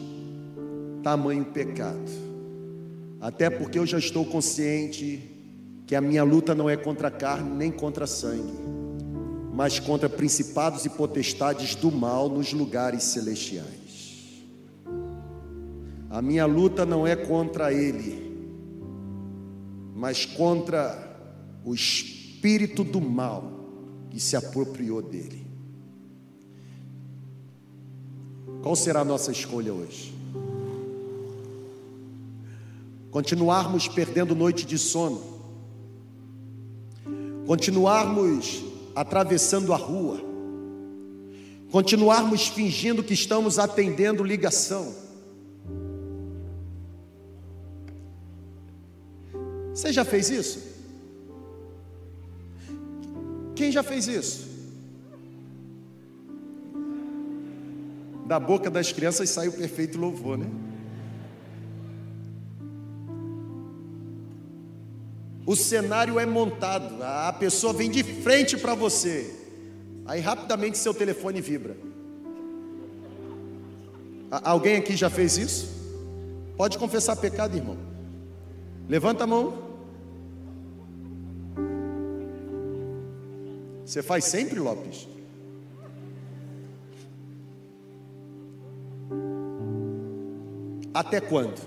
tamanho 1.02 1.44
pecado. 1.44 2.10
Até 3.20 3.50
porque 3.50 3.78
eu 3.78 3.84
já 3.84 3.98
estou 3.98 4.24
consciente 4.24 5.30
que 5.86 5.94
a 5.94 6.00
minha 6.00 6.24
luta 6.24 6.54
não 6.54 6.70
é 6.70 6.76
contra 6.76 7.08
a 7.08 7.10
carne 7.10 7.50
nem 7.50 7.70
contra 7.70 8.06
sangue, 8.06 8.54
mas 9.52 9.78
contra 9.78 10.08
principados 10.08 10.86
e 10.86 10.88
potestades 10.88 11.74
do 11.74 11.92
mal 11.92 12.30
nos 12.30 12.54
lugares 12.54 13.02
celestiais. 13.02 14.42
A 16.08 16.22
minha 16.22 16.46
luta 16.46 16.86
não 16.86 17.06
é 17.06 17.14
contra 17.14 17.74
ele, 17.74 18.34
mas 19.94 20.24
contra 20.24 21.14
o 21.62 21.74
espírito 21.74 22.82
do 22.82 23.02
mal 23.02 23.52
que 24.08 24.18
se 24.18 24.34
apropriou 24.34 25.02
dele. 25.02 25.41
Qual 28.62 28.76
será 28.76 29.00
a 29.00 29.04
nossa 29.04 29.32
escolha 29.32 29.72
hoje? 29.72 30.22
continuarmos 33.12 33.86
perdendo 33.88 34.34
noite 34.34 34.64
de 34.64 34.78
sono, 34.78 35.22
continuarmos 37.46 38.64
atravessando 38.96 39.74
a 39.74 39.76
rua, 39.76 40.18
continuarmos 41.70 42.48
fingindo 42.48 43.04
que 43.04 43.12
estamos 43.12 43.58
atendendo 43.58 44.24
ligação. 44.24 44.94
Você 49.74 49.92
já 49.92 50.06
fez 50.06 50.30
isso? 50.30 50.62
Quem 53.54 53.70
já 53.70 53.82
fez 53.82 54.08
isso? 54.08 54.51
Da 58.26 58.38
boca 58.38 58.70
das 58.70 58.92
crianças 58.92 59.28
sai 59.30 59.48
o 59.48 59.52
perfeito 59.52 59.98
louvor, 59.98 60.38
né? 60.38 60.46
O 65.44 65.56
cenário 65.56 66.18
é 66.20 66.24
montado, 66.24 67.02
a 67.02 67.32
pessoa 67.32 67.72
vem 67.72 67.90
de 67.90 68.04
frente 68.04 68.56
para 68.56 68.74
você, 68.74 69.34
aí 70.06 70.20
rapidamente 70.20 70.78
seu 70.78 70.94
telefone 70.94 71.40
vibra. 71.40 71.76
Alguém 74.30 74.76
aqui 74.76 74.96
já 74.96 75.10
fez 75.10 75.36
isso? 75.36 75.68
Pode 76.56 76.78
confessar 76.78 77.16
pecado, 77.16 77.56
irmão. 77.56 77.76
Levanta 78.88 79.24
a 79.24 79.26
mão. 79.26 79.72
Você 83.84 84.02
faz 84.02 84.24
sempre, 84.24 84.58
Lopes? 84.58 85.06
Até 90.95 91.20
quando? 91.20 91.61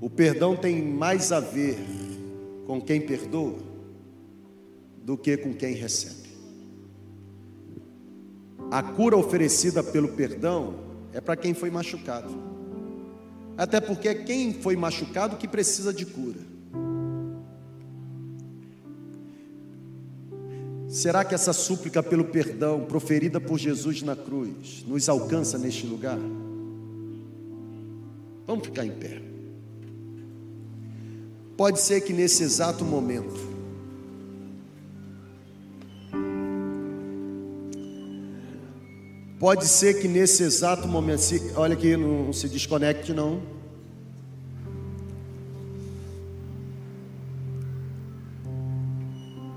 O 0.00 0.08
perdão 0.08 0.56
tem 0.56 0.82
mais 0.82 1.30
a 1.30 1.40
ver 1.40 1.78
com 2.66 2.80
quem 2.80 3.00
perdoa 3.00 3.58
do 5.04 5.16
que 5.16 5.36
com 5.36 5.52
quem 5.54 5.74
recebe. 5.74 6.30
A 8.70 8.82
cura 8.82 9.16
oferecida 9.16 9.82
pelo 9.82 10.08
perdão 10.08 10.74
é 11.12 11.20
para 11.20 11.36
quem 11.36 11.52
foi 11.52 11.70
machucado. 11.70 12.34
Até 13.56 13.80
porque 13.80 14.08
é 14.08 14.14
quem 14.14 14.54
foi 14.54 14.76
machucado 14.76 15.36
que 15.36 15.46
precisa 15.46 15.92
de 15.92 16.06
cura. 16.06 16.51
Será 20.92 21.24
que 21.24 21.34
essa 21.34 21.54
súplica 21.54 22.02
pelo 22.02 22.26
perdão 22.26 22.84
proferida 22.84 23.40
por 23.40 23.58
Jesus 23.58 24.02
na 24.02 24.14
cruz 24.14 24.84
nos 24.86 25.08
alcança 25.08 25.56
neste 25.56 25.86
lugar? 25.86 26.18
Vamos 28.46 28.66
ficar 28.66 28.84
em 28.84 28.90
pé. 28.90 29.22
Pode 31.56 31.80
ser 31.80 32.02
que 32.02 32.12
nesse 32.12 32.42
exato 32.42 32.84
momento, 32.84 33.40
pode 39.38 39.64
ser 39.66 39.98
que 39.98 40.06
nesse 40.06 40.42
exato 40.42 40.86
momento, 40.86 41.20
se, 41.20 41.52
olha 41.56 41.72
aqui, 41.72 41.96
não 41.96 42.34
se 42.34 42.50
desconecte 42.50 43.14
não. 43.14 43.40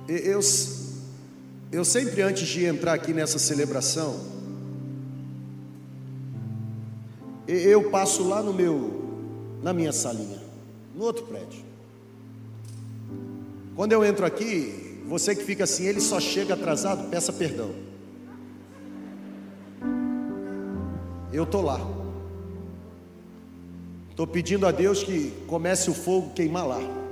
Eu, 0.08 0.40
eu 1.76 1.84
sempre, 1.84 2.22
antes 2.22 2.48
de 2.48 2.64
entrar 2.64 2.94
aqui 2.94 3.12
nessa 3.12 3.38
celebração, 3.38 4.18
eu 7.46 7.90
passo 7.90 8.26
lá 8.26 8.42
no 8.42 8.54
meu, 8.54 9.04
na 9.62 9.74
minha 9.74 9.92
salinha, 9.92 10.42
no 10.96 11.04
outro 11.04 11.26
prédio. 11.26 11.66
Quando 13.76 13.92
eu 13.92 14.06
entro 14.06 14.26
aqui, 14.26 15.02
você 15.06 15.36
que 15.36 15.44
fica 15.44 15.66
assim, 15.66 15.84
ele 15.86 16.00
só 16.00 16.18
chega 16.18 16.54
atrasado, 16.54 17.10
peça 17.10 17.34
perdão. 17.34 17.76
Eu 21.34 21.46
tô 21.46 21.60
lá. 21.60 21.82
Estou 24.12 24.26
pedindo 24.26 24.66
a 24.66 24.72
Deus 24.72 25.04
que 25.04 25.34
comece 25.46 25.90
o 25.90 25.94
fogo 25.94 26.34
queimar 26.34 26.66
lá. 26.66 27.05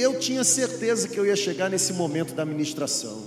Eu 0.00 0.18
tinha 0.18 0.42
certeza 0.42 1.06
que 1.06 1.20
eu 1.20 1.26
ia 1.26 1.36
chegar 1.36 1.68
nesse 1.68 1.92
momento 1.92 2.32
da 2.34 2.42
ministração. 2.42 3.22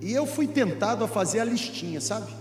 E 0.00 0.12
eu 0.12 0.24
fui 0.24 0.46
tentado 0.46 1.02
a 1.02 1.08
fazer 1.08 1.40
a 1.40 1.44
listinha, 1.44 2.00
sabe? 2.00 2.32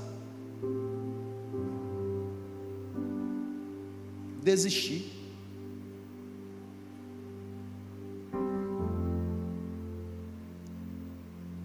Desisti. 4.43 5.11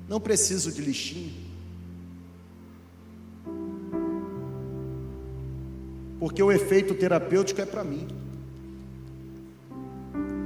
Não 0.08 0.18
preciso 0.18 0.72
de 0.72 0.80
listinha. 0.80 1.45
Porque 6.26 6.42
o 6.42 6.50
efeito 6.50 6.92
terapêutico 6.92 7.60
é 7.60 7.64
para 7.64 7.84
mim, 7.84 8.08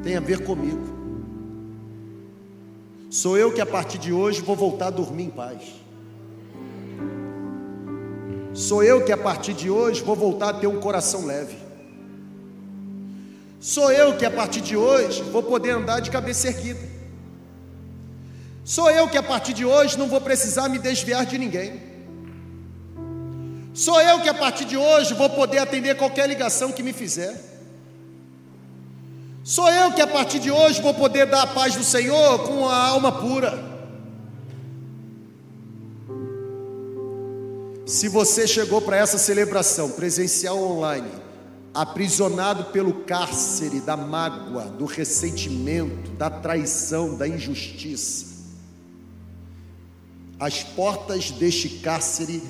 tem 0.02 0.14
a 0.14 0.20
ver 0.20 0.44
comigo. 0.44 0.84
Sou 3.08 3.38
eu 3.38 3.50
que 3.50 3.62
a 3.62 3.66
partir 3.66 3.96
de 3.96 4.12
hoje 4.12 4.42
vou 4.42 4.54
voltar 4.54 4.88
a 4.88 4.90
dormir 4.90 5.22
em 5.22 5.30
paz. 5.30 5.62
Sou 8.52 8.84
eu 8.84 9.02
que 9.06 9.10
a 9.10 9.16
partir 9.16 9.54
de 9.54 9.70
hoje 9.70 10.02
vou 10.02 10.14
voltar 10.14 10.50
a 10.50 10.52
ter 10.52 10.66
um 10.66 10.78
coração 10.78 11.24
leve. 11.24 11.56
Sou 13.58 13.90
eu 13.90 14.18
que 14.18 14.26
a 14.26 14.30
partir 14.30 14.60
de 14.60 14.76
hoje 14.76 15.22
vou 15.22 15.42
poder 15.42 15.70
andar 15.70 16.00
de 16.00 16.10
cabeça 16.10 16.48
erguida. 16.48 16.86
Sou 18.66 18.90
eu 18.90 19.08
que 19.08 19.16
a 19.16 19.22
partir 19.22 19.54
de 19.54 19.64
hoje 19.64 19.98
não 19.98 20.08
vou 20.08 20.20
precisar 20.20 20.68
me 20.68 20.78
desviar 20.78 21.24
de 21.24 21.38
ninguém. 21.38 21.89
Sou 23.80 23.98
eu 23.98 24.20
que 24.20 24.28
a 24.28 24.34
partir 24.34 24.66
de 24.66 24.76
hoje 24.76 25.14
vou 25.14 25.30
poder 25.30 25.56
atender 25.56 25.96
qualquer 25.96 26.28
ligação 26.28 26.70
que 26.70 26.82
me 26.82 26.92
fizer. 26.92 27.34
Sou 29.42 29.66
eu 29.70 29.90
que 29.94 30.02
a 30.02 30.06
partir 30.06 30.38
de 30.38 30.50
hoje 30.50 30.82
vou 30.82 30.92
poder 30.92 31.24
dar 31.24 31.44
a 31.44 31.46
paz 31.46 31.76
do 31.76 31.82
Senhor 31.82 32.40
com 32.40 32.68
a 32.68 32.76
alma 32.76 33.10
pura. 33.10 33.58
Se 37.86 38.06
você 38.06 38.46
chegou 38.46 38.82
para 38.82 38.98
essa 38.98 39.16
celebração 39.16 39.92
presencial 39.92 40.62
online, 40.62 41.10
aprisionado 41.72 42.64
pelo 42.64 42.92
cárcere 43.04 43.80
da 43.80 43.96
mágoa, 43.96 44.64
do 44.64 44.84
ressentimento, 44.84 46.10
da 46.18 46.28
traição, 46.28 47.16
da 47.16 47.26
injustiça, 47.26 48.26
as 50.38 50.62
portas 50.62 51.30
deste 51.30 51.70
cárcere 51.78 52.42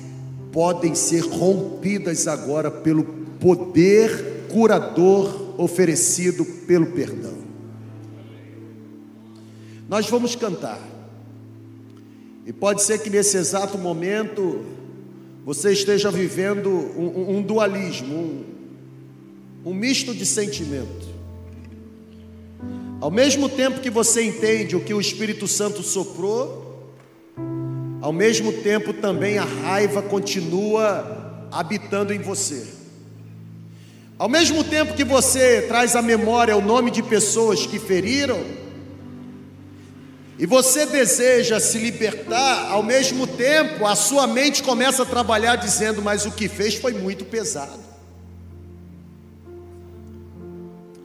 podem 0.51 0.93
ser 0.95 1.21
rompidas 1.21 2.27
agora 2.27 2.69
pelo 2.69 3.03
poder 3.39 4.45
curador 4.49 5.55
oferecido 5.57 6.43
pelo 6.43 6.87
perdão. 6.87 7.39
Nós 9.87 10.09
vamos 10.09 10.35
cantar, 10.35 10.79
e 12.45 12.53
pode 12.53 12.81
ser 12.81 12.99
que 12.99 13.09
nesse 13.09 13.37
exato 13.37 13.77
momento 13.77 14.65
você 15.45 15.71
esteja 15.71 16.11
vivendo 16.11 16.69
um, 16.69 17.37
um 17.37 17.41
dualismo, 17.41 18.15
um, 18.15 18.43
um 19.65 19.73
misto 19.73 20.13
de 20.13 20.25
sentimento. 20.25 21.11
Ao 22.99 23.09
mesmo 23.09 23.49
tempo 23.49 23.79
que 23.79 23.89
você 23.89 24.23
entende 24.23 24.75
o 24.75 24.79
que 24.79 24.93
o 24.93 25.01
Espírito 25.01 25.47
Santo 25.47 25.81
soprou, 25.81 26.70
ao 28.01 28.11
mesmo 28.11 28.51
tempo 28.51 28.91
também 28.91 29.37
a 29.37 29.45
raiva 29.45 30.01
continua 30.01 31.47
habitando 31.51 32.11
em 32.11 32.19
você. 32.19 32.65
Ao 34.17 34.27
mesmo 34.27 34.63
tempo 34.63 34.95
que 34.95 35.03
você 35.03 35.61
traz 35.67 35.95
à 35.95 36.01
memória 36.01 36.57
o 36.57 36.61
nome 36.61 36.89
de 36.89 37.03
pessoas 37.03 37.65
que 37.65 37.77
feriram, 37.77 38.43
e 40.39 40.45
você 40.47 40.87
deseja 40.87 41.59
se 41.59 41.77
libertar, 41.77 42.71
ao 42.71 42.81
mesmo 42.81 43.27
tempo 43.27 43.85
a 43.85 43.95
sua 43.95 44.25
mente 44.25 44.63
começa 44.63 45.03
a 45.03 45.05
trabalhar 45.05 45.55
dizendo: 45.55 46.01
Mas 46.01 46.25
o 46.25 46.31
que 46.31 46.47
fez 46.47 46.75
foi 46.75 46.93
muito 46.93 47.25
pesado. 47.25 47.79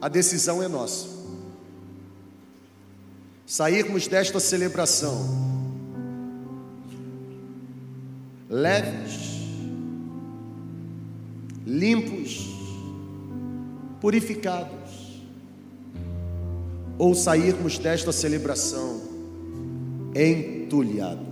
A 0.01 0.07
decisão 0.07 0.63
é 0.63 0.67
nossa. 0.67 1.05
Sairmos 3.45 4.07
desta 4.07 4.39
celebração 4.39 5.56
leves, 8.49 9.41
limpos, 11.65 12.47
purificados, 13.99 15.21
ou 16.97 17.13
sairmos 17.13 17.77
desta 17.77 18.11
celebração 18.11 19.01
entulhados. 20.15 21.27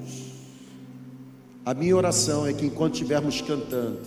A 1.65 1.73
minha 1.73 1.95
oração 1.95 2.45
é 2.45 2.53
que 2.53 2.65
enquanto 2.65 2.93
estivermos 2.93 3.41
cantando, 3.41 4.01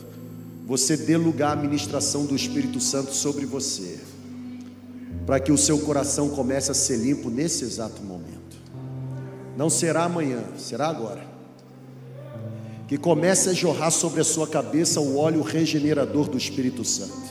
você 0.67 0.97
dê 0.97 1.17
lugar 1.17 1.57
à 1.57 1.61
ministração 1.61 2.27
do 2.27 2.37
Espírito 2.37 2.79
Santo 2.79 3.13
sobre 3.13 3.47
você, 3.47 3.99
para 5.27 5.41
que 5.41 5.51
o 5.51 5.59
seu 5.59 5.79
coração 5.81 6.29
comece 6.29 6.71
a 6.71 6.75
ser 6.75 6.99
limpo 6.99 7.31
nesse 7.31 7.65
exato 7.65 8.03
momento. 8.03 8.59
Não 9.57 9.69
será 9.69 10.05
amanhã, 10.05 10.45
será 10.57 10.89
agora. 10.89 11.38
Que 12.89 12.97
comece 12.97 13.51
a 13.51 13.53
jorrar 13.53 13.91
sobre 13.91 14.23
a 14.23 14.25
sua 14.25 14.49
cabeça 14.49 14.99
o 14.99 15.19
óleo 15.19 15.43
regenerador 15.43 16.27
do 16.27 16.39
Espírito 16.39 16.83
Santo. 16.85 17.29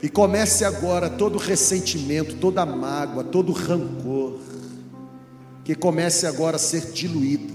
Que 0.00 0.08
comece 0.08 0.64
agora 0.64 1.10
todo 1.10 1.38
ressentimento, 1.38 2.36
toda 2.36 2.64
mágoa, 2.64 3.24
todo 3.24 3.52
rancor, 3.52 4.38
que 5.64 5.74
comece 5.74 6.24
agora 6.24 6.54
a 6.54 6.58
ser 6.58 6.92
diluído. 6.92 7.52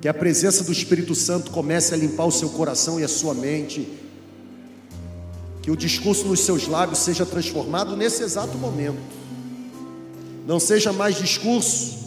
Que 0.00 0.06
a 0.06 0.14
presença 0.14 0.62
do 0.62 0.70
Espírito 0.70 1.14
Santo 1.14 1.50
comece 1.50 1.92
a 1.92 1.96
limpar 1.96 2.26
o 2.26 2.32
seu 2.32 2.50
coração 2.50 3.00
e 3.00 3.04
a 3.04 3.08
sua 3.08 3.34
mente. 3.34 3.88
Que 5.60 5.72
o 5.72 5.76
discurso 5.76 6.26
nos 6.28 6.38
seus 6.40 6.68
lábios 6.68 7.00
seja 7.00 7.26
transformado 7.26 7.96
nesse 7.96 8.22
exato 8.22 8.56
momento. 8.56 9.00
Não 10.46 10.60
seja 10.60 10.92
mais 10.92 11.16
discurso 11.16 12.00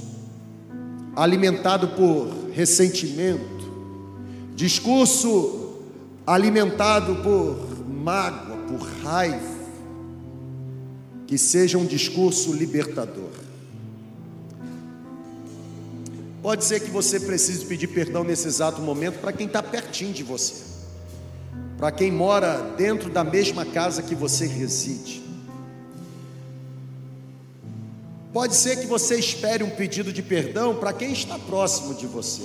alimentado 1.16 1.90
por 1.90 2.45
ressentimento, 2.56 3.70
discurso 4.56 5.82
alimentado 6.26 7.18
por 7.18 7.86
mágoa, 7.86 8.56
por 8.70 8.80
raiva, 9.04 9.56
que 11.28 11.38
seja 11.38 11.78
um 11.78 11.86
discurso 11.86 12.54
libertador. 12.54 13.30
Pode 16.42 16.64
ser 16.64 16.80
que 16.80 16.90
você 16.90 17.20
precise 17.20 17.66
pedir 17.66 17.88
perdão 17.88 18.24
nesse 18.24 18.48
exato 18.48 18.82
momento 18.82 19.20
para 19.20 19.34
quem 19.34 19.48
está 19.48 19.62
pertinho 19.62 20.14
de 20.14 20.24
você, 20.24 20.54
para 21.78 21.92
quem 21.92 22.10
mora 22.10 22.74
dentro 22.78 23.10
da 23.10 23.24
mesma 23.24 23.66
casa 23.66 24.02
que 24.02 24.16
você 24.16 24.48
reside. 24.48 25.25
Pode 28.36 28.54
ser 28.54 28.82
que 28.82 28.86
você 28.86 29.18
espere 29.18 29.64
um 29.64 29.70
pedido 29.70 30.12
de 30.12 30.22
perdão 30.22 30.76
para 30.76 30.92
quem 30.92 31.14
está 31.14 31.40
próximo 31.40 31.94
de 31.94 32.06
você. 32.06 32.44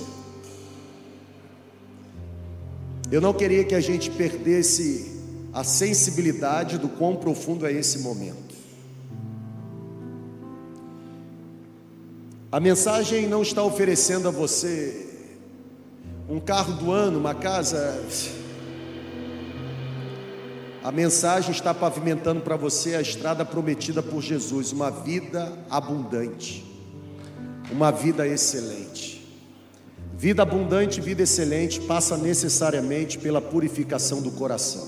Eu 3.11 3.19
não 3.19 3.33
queria 3.33 3.65
que 3.65 3.75
a 3.75 3.81
gente 3.81 4.09
perdesse 4.09 5.11
a 5.51 5.65
sensibilidade 5.65 6.77
do 6.77 6.87
quão 6.87 7.17
profundo 7.17 7.65
é 7.65 7.73
esse 7.73 7.99
momento. 7.99 8.55
A 12.49 12.61
mensagem 12.61 13.27
não 13.27 13.41
está 13.41 13.61
oferecendo 13.61 14.29
a 14.29 14.31
você 14.31 15.09
um 16.29 16.39
carro 16.39 16.71
do 16.75 16.89
ano, 16.89 17.19
uma 17.19 17.35
casa. 17.35 18.01
A 20.83 20.91
mensagem 20.91 21.51
está 21.51 21.75
pavimentando 21.75 22.41
para 22.41 22.55
você 22.55 22.95
a 22.95 23.01
estrada 23.01 23.45
prometida 23.45 24.01
por 24.01 24.21
Jesus, 24.21 24.71
uma 24.71 24.89
vida 24.89 25.53
abundante, 25.69 26.65
uma 27.71 27.91
vida 27.91 28.27
excelente. 28.27 29.21
Vida 30.17 30.41
abundante, 30.41 30.99
vida 30.99 31.21
excelente 31.21 31.79
passa 31.81 32.17
necessariamente 32.17 33.19
pela 33.19 33.39
purificação 33.39 34.23
do 34.23 34.31
coração, 34.31 34.87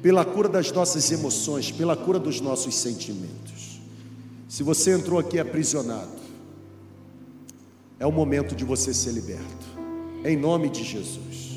pela 0.00 0.24
cura 0.24 0.48
das 0.48 0.70
nossas 0.70 1.10
emoções, 1.10 1.72
pela 1.72 1.96
cura 1.96 2.20
dos 2.20 2.40
nossos 2.40 2.76
sentimentos. 2.76 3.80
Se 4.48 4.62
você 4.62 4.92
entrou 4.92 5.18
aqui 5.18 5.40
aprisionado, 5.40 6.22
é 7.98 8.06
o 8.06 8.12
momento 8.12 8.54
de 8.54 8.64
você 8.64 8.94
ser 8.94 9.10
liberto. 9.10 9.66
Em 10.24 10.36
nome 10.36 10.68
de 10.68 10.84
Jesus. 10.84 11.53